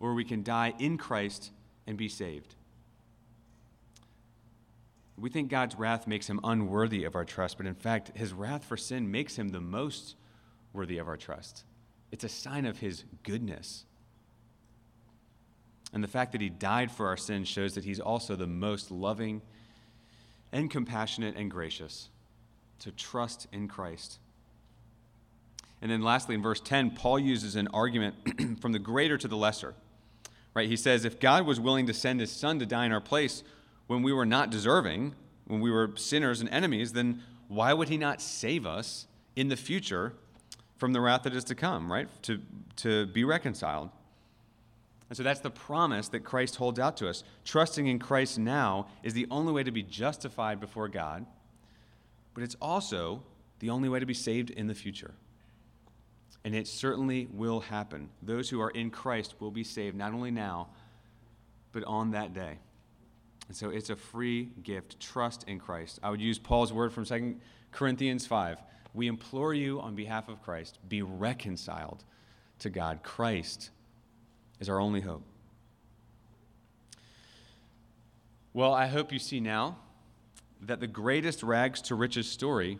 or 0.00 0.14
we 0.14 0.24
can 0.24 0.42
die 0.42 0.72
in 0.78 0.96
Christ 0.96 1.50
and 1.86 1.98
be 1.98 2.08
saved. 2.08 2.54
We 5.16 5.30
think 5.30 5.50
God's 5.50 5.74
wrath 5.74 6.06
makes 6.06 6.26
him 6.26 6.40
unworthy 6.42 7.04
of 7.04 7.14
our 7.14 7.24
trust, 7.24 7.58
but 7.58 7.66
in 7.66 7.74
fact, 7.74 8.16
his 8.16 8.32
wrath 8.32 8.64
for 8.64 8.76
sin 8.76 9.10
makes 9.10 9.36
him 9.36 9.50
the 9.50 9.60
most 9.60 10.16
worthy 10.72 10.98
of 10.98 11.08
our 11.08 11.16
trust. 11.16 11.64
It's 12.10 12.24
a 12.24 12.28
sign 12.28 12.66
of 12.66 12.78
his 12.78 13.04
goodness. 13.22 13.84
And 15.92 16.02
the 16.02 16.08
fact 16.08 16.32
that 16.32 16.40
he 16.40 16.48
died 16.48 16.90
for 16.90 17.06
our 17.06 17.16
sins 17.16 17.48
shows 17.48 17.74
that 17.74 17.84
he's 17.84 18.00
also 18.00 18.36
the 18.36 18.46
most 18.46 18.90
loving 18.90 19.42
and 20.50 20.70
compassionate 20.70 21.36
and 21.36 21.50
gracious. 21.50 22.08
To 22.80 22.90
trust 22.90 23.46
in 23.52 23.68
Christ. 23.68 24.18
And 25.80 25.90
then 25.90 26.02
lastly, 26.02 26.34
in 26.34 26.42
verse 26.42 26.60
10, 26.60 26.92
Paul 26.92 27.18
uses 27.18 27.54
an 27.54 27.68
argument 27.68 28.60
from 28.60 28.72
the 28.72 28.78
greater 28.78 29.16
to 29.18 29.28
the 29.28 29.36
lesser. 29.36 29.74
Right? 30.54 30.68
He 30.68 30.76
says, 30.76 31.04
if 31.04 31.20
God 31.20 31.46
was 31.46 31.60
willing 31.60 31.86
to 31.86 31.94
send 31.94 32.20
his 32.20 32.30
son 32.30 32.58
to 32.58 32.66
die 32.66 32.86
in 32.86 32.92
our 32.92 33.00
place 33.00 33.42
when 33.86 34.02
we 34.02 34.12
were 34.12 34.26
not 34.26 34.50
deserving, 34.50 35.14
when 35.46 35.60
we 35.60 35.70
were 35.70 35.92
sinners 35.96 36.40
and 36.40 36.48
enemies, 36.50 36.92
then 36.92 37.22
why 37.48 37.72
would 37.72 37.88
he 37.88 37.98
not 37.98 38.20
save 38.20 38.66
us 38.66 39.06
in 39.36 39.48
the 39.48 39.56
future 39.56 40.14
from 40.76 40.92
the 40.92 41.00
wrath 41.00 41.24
that 41.24 41.34
is 41.34 41.44
to 41.44 41.54
come, 41.54 41.92
right? 41.92 42.08
To, 42.22 42.40
to 42.76 43.06
be 43.06 43.24
reconciled. 43.24 43.90
And 45.08 45.16
so 45.16 45.22
that's 45.22 45.40
the 45.40 45.50
promise 45.50 46.08
that 46.08 46.20
Christ 46.20 46.56
holds 46.56 46.78
out 46.78 46.96
to 46.96 47.08
us. 47.08 47.22
Trusting 47.44 47.86
in 47.86 47.98
Christ 47.98 48.38
now 48.38 48.86
is 49.02 49.12
the 49.12 49.26
only 49.30 49.52
way 49.52 49.62
to 49.62 49.70
be 49.70 49.82
justified 49.82 50.58
before 50.58 50.88
God, 50.88 51.26
but 52.32 52.42
it's 52.42 52.56
also 52.62 53.22
the 53.58 53.68
only 53.70 53.88
way 53.88 54.00
to 54.00 54.06
be 54.06 54.14
saved 54.14 54.50
in 54.50 54.66
the 54.66 54.74
future. 54.74 55.12
And 56.44 56.54
it 56.54 56.66
certainly 56.66 57.28
will 57.30 57.60
happen. 57.60 58.08
Those 58.22 58.48
who 58.48 58.60
are 58.60 58.70
in 58.70 58.90
Christ 58.90 59.34
will 59.38 59.50
be 59.50 59.64
saved 59.64 59.96
not 59.96 60.14
only 60.14 60.30
now, 60.30 60.68
but 61.72 61.84
on 61.84 62.10
that 62.12 62.34
day. 62.34 62.58
And 63.52 63.56
so 63.58 63.68
it's 63.68 63.90
a 63.90 63.96
free 63.96 64.48
gift. 64.62 64.98
Trust 64.98 65.44
in 65.46 65.58
Christ. 65.58 66.00
I 66.02 66.08
would 66.08 66.22
use 66.22 66.38
Paul's 66.38 66.72
word 66.72 66.90
from 66.90 67.04
2 67.04 67.36
Corinthians 67.70 68.26
5. 68.26 68.56
We 68.94 69.08
implore 69.08 69.52
you 69.52 69.78
on 69.78 69.94
behalf 69.94 70.30
of 70.30 70.40
Christ, 70.42 70.78
be 70.88 71.02
reconciled 71.02 72.02
to 72.60 72.70
God. 72.70 73.02
Christ 73.02 73.68
is 74.58 74.70
our 74.70 74.80
only 74.80 75.02
hope. 75.02 75.22
Well, 78.54 78.72
I 78.72 78.86
hope 78.86 79.12
you 79.12 79.18
see 79.18 79.38
now 79.38 79.76
that 80.62 80.80
the 80.80 80.86
greatest 80.86 81.42
rags 81.42 81.82
to 81.82 81.94
riches 81.94 82.26
story 82.26 82.78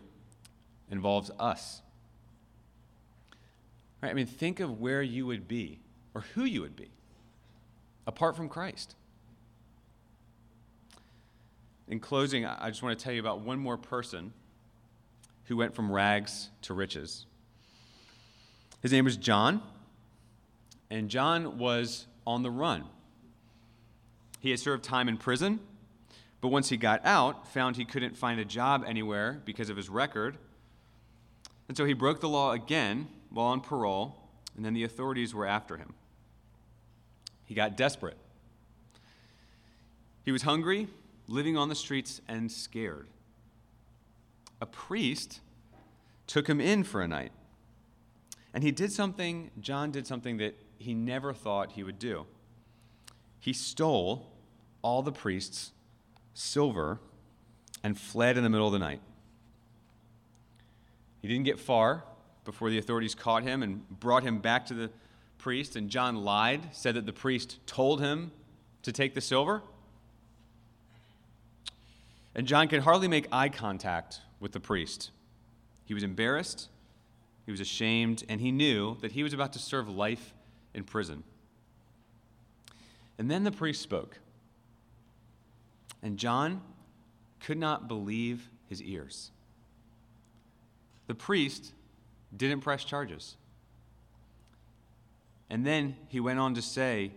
involves 0.89 1.29
us. 1.39 1.83
Right? 4.01 4.09
I 4.09 4.13
mean, 4.15 4.25
think 4.25 4.59
of 4.59 4.79
where 4.79 5.03
you 5.03 5.27
would 5.27 5.47
be 5.47 5.81
or 6.15 6.21
who 6.33 6.45
you 6.45 6.61
would 6.61 6.75
be 6.75 6.89
apart 8.07 8.35
from 8.35 8.49
Christ. 8.49 8.95
In 11.87 11.99
closing, 11.99 12.45
I 12.45 12.69
just 12.69 12.81
want 12.81 12.97
to 12.97 13.03
tell 13.03 13.13
you 13.13 13.19
about 13.19 13.41
one 13.41 13.59
more 13.59 13.77
person 13.77 14.33
who 15.45 15.57
went 15.57 15.75
from 15.75 15.91
rags 15.91 16.49
to 16.63 16.73
riches. 16.73 17.25
His 18.81 18.91
name 18.91 19.05
was 19.05 19.17
John, 19.17 19.61
and 20.89 21.09
John 21.09 21.57
was 21.57 22.07
on 22.25 22.43
the 22.43 22.51
run. 22.51 22.85
He 24.39 24.49
had 24.49 24.59
served 24.59 24.83
time 24.83 25.07
in 25.07 25.17
prison, 25.17 25.59
but 26.41 26.49
once 26.49 26.69
he 26.69 26.77
got 26.77 27.05
out, 27.05 27.47
found 27.47 27.75
he 27.75 27.85
couldn't 27.85 28.17
find 28.17 28.39
a 28.39 28.45
job 28.45 28.83
anywhere 28.85 29.41
because 29.45 29.69
of 29.69 29.77
his 29.77 29.89
record. 29.89 30.37
And 31.67 31.77
so 31.77 31.85
he 31.85 31.93
broke 31.93 32.19
the 32.19 32.29
law 32.29 32.51
again 32.51 33.07
while 33.29 33.47
on 33.47 33.61
parole, 33.61 34.17
and 34.55 34.65
then 34.65 34.73
the 34.73 34.83
authorities 34.83 35.33
were 35.33 35.45
after 35.45 35.77
him. 35.77 35.93
He 37.45 37.55
got 37.55 37.77
desperate. 37.77 38.17
He 40.23 40.31
was 40.31 40.41
hungry, 40.41 40.87
living 41.27 41.57
on 41.57 41.69
the 41.69 41.75
streets, 41.75 42.21
and 42.27 42.51
scared. 42.51 43.07
A 44.61 44.65
priest 44.65 45.41
took 46.27 46.47
him 46.47 46.61
in 46.61 46.83
for 46.83 47.01
a 47.01 47.07
night. 47.07 47.31
And 48.53 48.63
he 48.63 48.71
did 48.71 48.91
something, 48.91 49.51
John 49.59 49.91
did 49.91 50.05
something 50.05 50.37
that 50.37 50.55
he 50.77 50.93
never 50.93 51.33
thought 51.33 51.71
he 51.71 51.83
would 51.83 51.99
do. 51.99 52.25
He 53.39 53.53
stole 53.53 54.31
all 54.81 55.01
the 55.01 55.11
priests' 55.11 55.71
silver 56.33 56.99
and 57.83 57.97
fled 57.97 58.37
in 58.37 58.43
the 58.43 58.49
middle 58.49 58.67
of 58.67 58.73
the 58.73 58.79
night. 58.79 59.01
He 61.21 61.27
didn't 61.27 61.45
get 61.45 61.59
far 61.59 62.03
before 62.45 62.69
the 62.69 62.77
authorities 62.77 63.15
caught 63.15 63.43
him 63.43 63.63
and 63.63 63.87
brought 63.99 64.23
him 64.23 64.39
back 64.39 64.65
to 64.67 64.73
the 64.73 64.91
priest. 65.37 65.75
And 65.75 65.89
John 65.89 66.17
lied, 66.17 66.75
said 66.75 66.95
that 66.95 67.05
the 67.05 67.13
priest 67.13 67.59
told 67.65 68.01
him 68.01 68.31
to 68.83 68.91
take 68.91 69.13
the 69.13 69.21
silver. 69.21 69.61
And 72.35 72.47
John 72.47 72.67
could 72.67 72.81
hardly 72.81 73.07
make 73.07 73.27
eye 73.31 73.49
contact 73.49 74.21
with 74.39 74.51
the 74.51 74.59
priest. 74.59 75.11
He 75.85 75.93
was 75.93 76.03
embarrassed, 76.03 76.69
he 77.45 77.51
was 77.51 77.59
ashamed, 77.59 78.23
and 78.29 78.39
he 78.39 78.51
knew 78.51 78.97
that 79.01 79.11
he 79.11 79.23
was 79.23 79.33
about 79.33 79.53
to 79.53 79.59
serve 79.59 79.89
life 79.89 80.33
in 80.73 80.83
prison. 80.83 81.23
And 83.17 83.29
then 83.29 83.43
the 83.43 83.51
priest 83.51 83.81
spoke. 83.81 84.17
And 86.01 86.17
John 86.17 86.61
could 87.39 87.57
not 87.57 87.87
believe 87.87 88.49
his 88.67 88.81
ears. 88.81 89.31
The 91.07 91.15
priest 91.15 91.73
didn't 92.35 92.61
press 92.61 92.83
charges. 92.83 93.35
And 95.49 95.65
then 95.65 95.95
he 96.07 96.19
went 96.19 96.39
on 96.39 96.55
to 96.55 96.61
say 96.61 97.11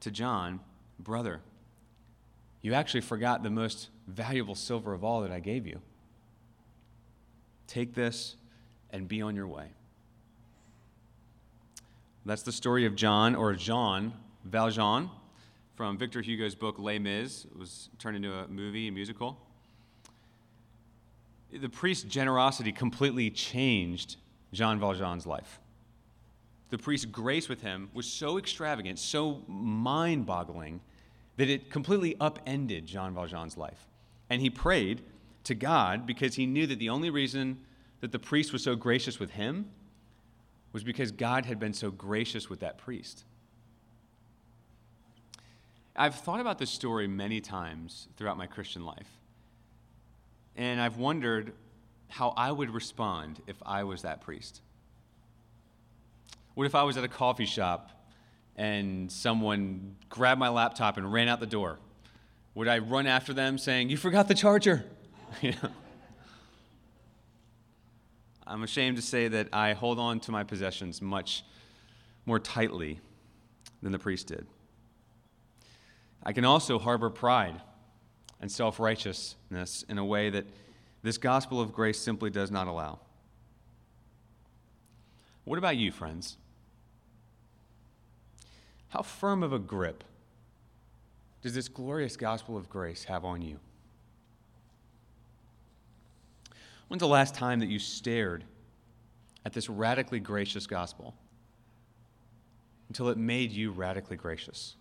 to 0.00 0.10
John, 0.10 0.60
Brother, 0.98 1.40
you 2.62 2.74
actually 2.74 3.00
forgot 3.00 3.42
the 3.42 3.50
most 3.50 3.88
valuable 4.06 4.54
silver 4.54 4.92
of 4.92 5.04
all 5.04 5.22
that 5.22 5.30
I 5.30 5.40
gave 5.40 5.66
you. 5.66 5.80
Take 7.66 7.94
this 7.94 8.36
and 8.90 9.06
be 9.06 9.22
on 9.22 9.36
your 9.36 9.46
way. 9.46 9.68
That's 12.24 12.42
the 12.42 12.52
story 12.52 12.84
of 12.84 12.94
John, 12.94 13.34
or 13.34 13.54
Jean 13.54 14.12
Valjean, 14.44 15.10
from 15.76 15.96
Victor 15.96 16.20
Hugo's 16.20 16.54
book 16.54 16.78
Les 16.78 16.98
Mis. 16.98 17.44
It 17.44 17.56
was 17.56 17.88
turned 17.98 18.16
into 18.16 18.34
a 18.34 18.48
movie, 18.48 18.88
a 18.88 18.92
musical. 18.92 19.38
The 21.52 21.68
priest's 21.68 22.04
generosity 22.04 22.72
completely 22.72 23.30
changed 23.30 24.16
Jean 24.52 24.78
Valjean's 24.78 25.26
life. 25.26 25.60
The 26.70 26.78
priest's 26.78 27.06
grace 27.06 27.48
with 27.48 27.62
him 27.62 27.88
was 27.94 28.06
so 28.06 28.36
extravagant, 28.36 28.98
so 28.98 29.42
mind 29.46 30.26
boggling, 30.26 30.80
that 31.38 31.48
it 31.48 31.70
completely 31.70 32.16
upended 32.20 32.84
Jean 32.84 33.14
Valjean's 33.14 33.56
life. 33.56 33.86
And 34.28 34.42
he 34.42 34.50
prayed 34.50 35.02
to 35.44 35.54
God 35.54 36.04
because 36.04 36.34
he 36.34 36.46
knew 36.46 36.66
that 36.66 36.80
the 36.80 36.90
only 36.90 37.10
reason 37.10 37.60
that 38.00 38.12
the 38.12 38.18
priest 38.18 38.52
was 38.52 38.62
so 38.62 38.74
gracious 38.76 39.18
with 39.18 39.30
him 39.30 39.70
was 40.72 40.82
because 40.82 41.12
God 41.12 41.46
had 41.46 41.58
been 41.58 41.72
so 41.72 41.90
gracious 41.90 42.50
with 42.50 42.60
that 42.60 42.76
priest. 42.76 43.24
I've 45.96 46.16
thought 46.16 46.40
about 46.40 46.58
this 46.58 46.70
story 46.70 47.06
many 47.06 47.40
times 47.40 48.08
throughout 48.16 48.36
my 48.36 48.46
Christian 48.46 48.84
life. 48.84 49.08
And 50.56 50.80
I've 50.80 50.98
wondered 50.98 51.52
how 52.08 52.34
I 52.36 52.50
would 52.50 52.70
respond 52.70 53.40
if 53.46 53.56
I 53.64 53.84
was 53.84 54.02
that 54.02 54.20
priest. 54.20 54.60
What 56.54 56.66
if 56.66 56.74
I 56.74 56.82
was 56.82 56.96
at 56.96 57.04
a 57.04 57.08
coffee 57.08 57.46
shop 57.46 57.97
and 58.58 59.10
someone 59.10 59.96
grabbed 60.10 60.38
my 60.38 60.50
laptop 60.50 60.98
and 60.98 61.10
ran 61.10 61.28
out 61.28 61.40
the 61.40 61.46
door? 61.46 61.78
Would 62.54 62.68
I 62.68 62.78
run 62.78 63.06
after 63.06 63.32
them 63.32 63.56
saying, 63.56 63.88
You 63.88 63.96
forgot 63.96 64.28
the 64.28 64.34
charger? 64.34 64.84
I'm 68.46 68.62
ashamed 68.62 68.96
to 68.96 69.02
say 69.02 69.28
that 69.28 69.48
I 69.52 69.74
hold 69.74 69.98
on 69.98 70.20
to 70.20 70.32
my 70.32 70.42
possessions 70.42 71.00
much 71.00 71.44
more 72.26 72.38
tightly 72.38 72.98
than 73.82 73.92
the 73.92 73.98
priest 73.98 74.26
did. 74.26 74.46
I 76.24 76.32
can 76.32 76.44
also 76.44 76.78
harbor 76.78 77.10
pride 77.10 77.60
and 78.40 78.50
self 78.50 78.80
righteousness 78.80 79.84
in 79.88 79.98
a 79.98 80.04
way 80.04 80.30
that 80.30 80.46
this 81.02 81.16
gospel 81.16 81.60
of 81.60 81.72
grace 81.72 81.98
simply 81.98 82.30
does 82.30 82.50
not 82.50 82.66
allow. 82.66 82.98
What 85.44 85.58
about 85.58 85.76
you, 85.76 85.92
friends? 85.92 86.38
How 88.88 89.02
firm 89.02 89.42
of 89.42 89.52
a 89.52 89.58
grip 89.58 90.04
does 91.42 91.54
this 91.54 91.68
glorious 91.68 92.16
gospel 92.16 92.56
of 92.56 92.68
grace 92.68 93.04
have 93.04 93.24
on 93.24 93.42
you? 93.42 93.58
When's 96.88 97.00
the 97.00 97.08
last 97.08 97.34
time 97.34 97.60
that 97.60 97.68
you 97.68 97.78
stared 97.78 98.44
at 99.44 99.52
this 99.52 99.68
radically 99.68 100.20
gracious 100.20 100.66
gospel 100.66 101.14
until 102.88 103.08
it 103.10 103.18
made 103.18 103.52
you 103.52 103.70
radically 103.70 104.16
gracious? 104.16 104.74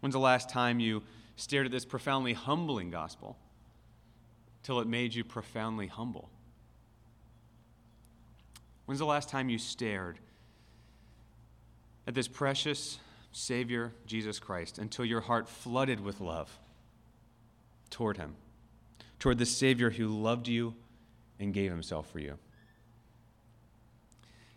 When's 0.00 0.14
the 0.14 0.20
last 0.20 0.48
time 0.48 0.78
you 0.78 1.02
stared 1.36 1.66
at 1.66 1.72
this 1.72 1.84
profoundly 1.84 2.32
humbling 2.32 2.90
gospel 2.90 3.36
till 4.62 4.80
it 4.80 4.86
made 4.86 5.14
you 5.14 5.24
profoundly 5.24 5.88
humble? 5.88 6.30
When's 8.86 9.00
the 9.00 9.06
last 9.06 9.28
time 9.28 9.48
you 9.48 9.58
stared 9.58 10.18
at 12.10 12.14
this 12.16 12.26
precious 12.26 12.98
Savior, 13.30 13.92
Jesus 14.04 14.40
Christ, 14.40 14.78
until 14.78 15.04
your 15.04 15.20
heart 15.20 15.48
flooded 15.48 16.00
with 16.00 16.20
love 16.20 16.58
toward 17.88 18.16
Him, 18.16 18.34
toward 19.20 19.38
the 19.38 19.46
Savior 19.46 19.90
who 19.90 20.08
loved 20.08 20.48
you 20.48 20.74
and 21.38 21.54
gave 21.54 21.70
Himself 21.70 22.10
for 22.10 22.18
you? 22.18 22.36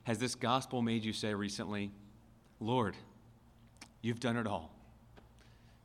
Has 0.05 0.17
this 0.17 0.33
gospel 0.33 0.81
made 0.81 1.05
you 1.05 1.13
say 1.13 1.35
recently, 1.35 1.91
Lord, 2.59 2.95
you've 4.01 4.19
done 4.19 4.37
it 4.37 4.47
all? 4.47 4.71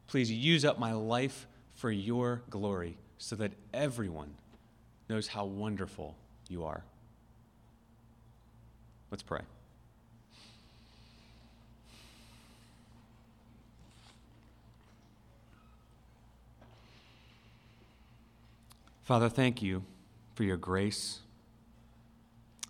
Please 0.06 0.32
use 0.32 0.64
up 0.64 0.78
my 0.78 0.94
life 0.94 1.46
for 1.74 1.90
your 1.90 2.40
glory 2.48 2.96
so 3.18 3.36
that 3.36 3.52
everyone 3.74 4.32
knows 5.10 5.28
how 5.28 5.44
wonderful 5.44 6.16
you 6.48 6.64
are. 6.64 6.82
Let's 9.10 9.22
pray. 9.22 9.42
Father, 19.08 19.30
thank 19.30 19.62
you 19.62 19.84
for 20.34 20.44
your 20.44 20.58
grace. 20.58 21.20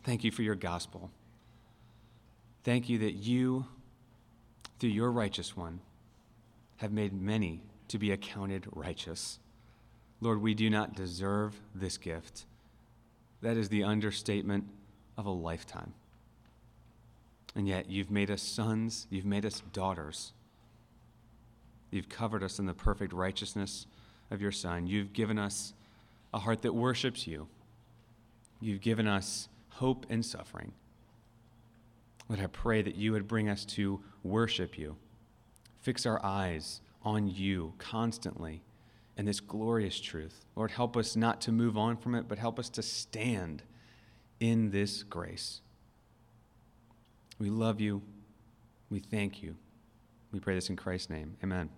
Thank 0.05 0.23
you 0.23 0.31
for 0.31 0.43
your 0.43 0.55
gospel. 0.55 1.11
Thank 2.63 2.89
you 2.89 2.97
that 2.99 3.15
you, 3.15 3.67
through 4.79 4.91
your 4.91 5.11
righteous 5.11 5.57
one, 5.57 5.81
have 6.77 6.93
made 6.93 7.13
many 7.13 7.63
to 7.89 7.99
be 7.99 8.13
accounted 8.13 8.69
righteous. 8.71 9.41
Lord, 10.21 10.41
we 10.41 10.55
do 10.55 10.71
not 10.71 10.95
deserve 10.95 11.61
this 11.75 11.97
gift. 11.97 12.45
That 13.43 13.57
is 13.57 13.69
the 13.69 13.83
understatement 13.83 14.63
of 15.17 15.27
a 15.27 15.31
lifetime. 15.31 15.93
And 17.57 17.67
yet, 17.67 17.91
you've 17.91 18.13
made 18.13 18.31
us 18.31 18.43
sons, 18.43 19.09
you've 19.11 19.27
made 19.27 19.45
us 19.45 19.61
daughters. 19.73 20.33
You've 21.91 22.09
covered 22.09 22.45
us 22.45 22.61
in 22.61 22.67
the 22.67 22.75
perfect 22.75 23.13
righteousness 23.13 23.89
of 24.31 24.41
your 24.41 24.53
Son. 24.53 24.87
You've 24.87 25.13
given 25.13 25.37
us 25.37 25.73
a 26.33 26.39
heart 26.39 26.63
that 26.63 26.75
worships 26.75 27.27
you. 27.27 27.49
You've 28.61 28.81
given 28.81 29.07
us 29.07 29.49
hope 29.71 30.07
in 30.09 30.23
suffering. 30.23 30.73
Lord, 32.29 32.43
I 32.43 32.47
pray 32.47 32.83
that 32.83 32.97
you 32.97 33.13
would 33.13 33.27
bring 33.27 33.49
us 33.49 33.65
to 33.65 34.03
worship 34.23 34.77
you, 34.77 34.97
fix 35.81 36.05
our 36.05 36.25
eyes 36.25 36.81
on 37.03 37.29
you 37.29 37.73
constantly 37.79 38.63
and 39.17 39.27
this 39.27 39.41
glorious 39.41 39.99
truth. 40.01 40.45
Lord, 40.55 40.71
help 40.71 40.97
us 40.97 41.17
not 41.17 41.41
to 41.43 41.53
move 41.53 41.77
on 41.77 41.97
from 41.97 42.15
it, 42.15 42.29
but 42.29 42.39
help 42.39 42.59
us 42.59 42.69
to 42.71 42.83
stand 42.83 43.63
in 44.41 44.71
this 44.71 45.03
grace. 45.03 45.61
We 47.39 47.51
love 47.51 47.81
you. 47.81 48.03
We 48.91 49.01
thank 49.01 49.43
you. 49.43 49.57
We 50.33 50.41
pray 50.41 50.55
this 50.55 50.71
in 50.71 50.77
Christ's 50.77 51.11
name. 51.11 51.37
Amen. 51.43 51.71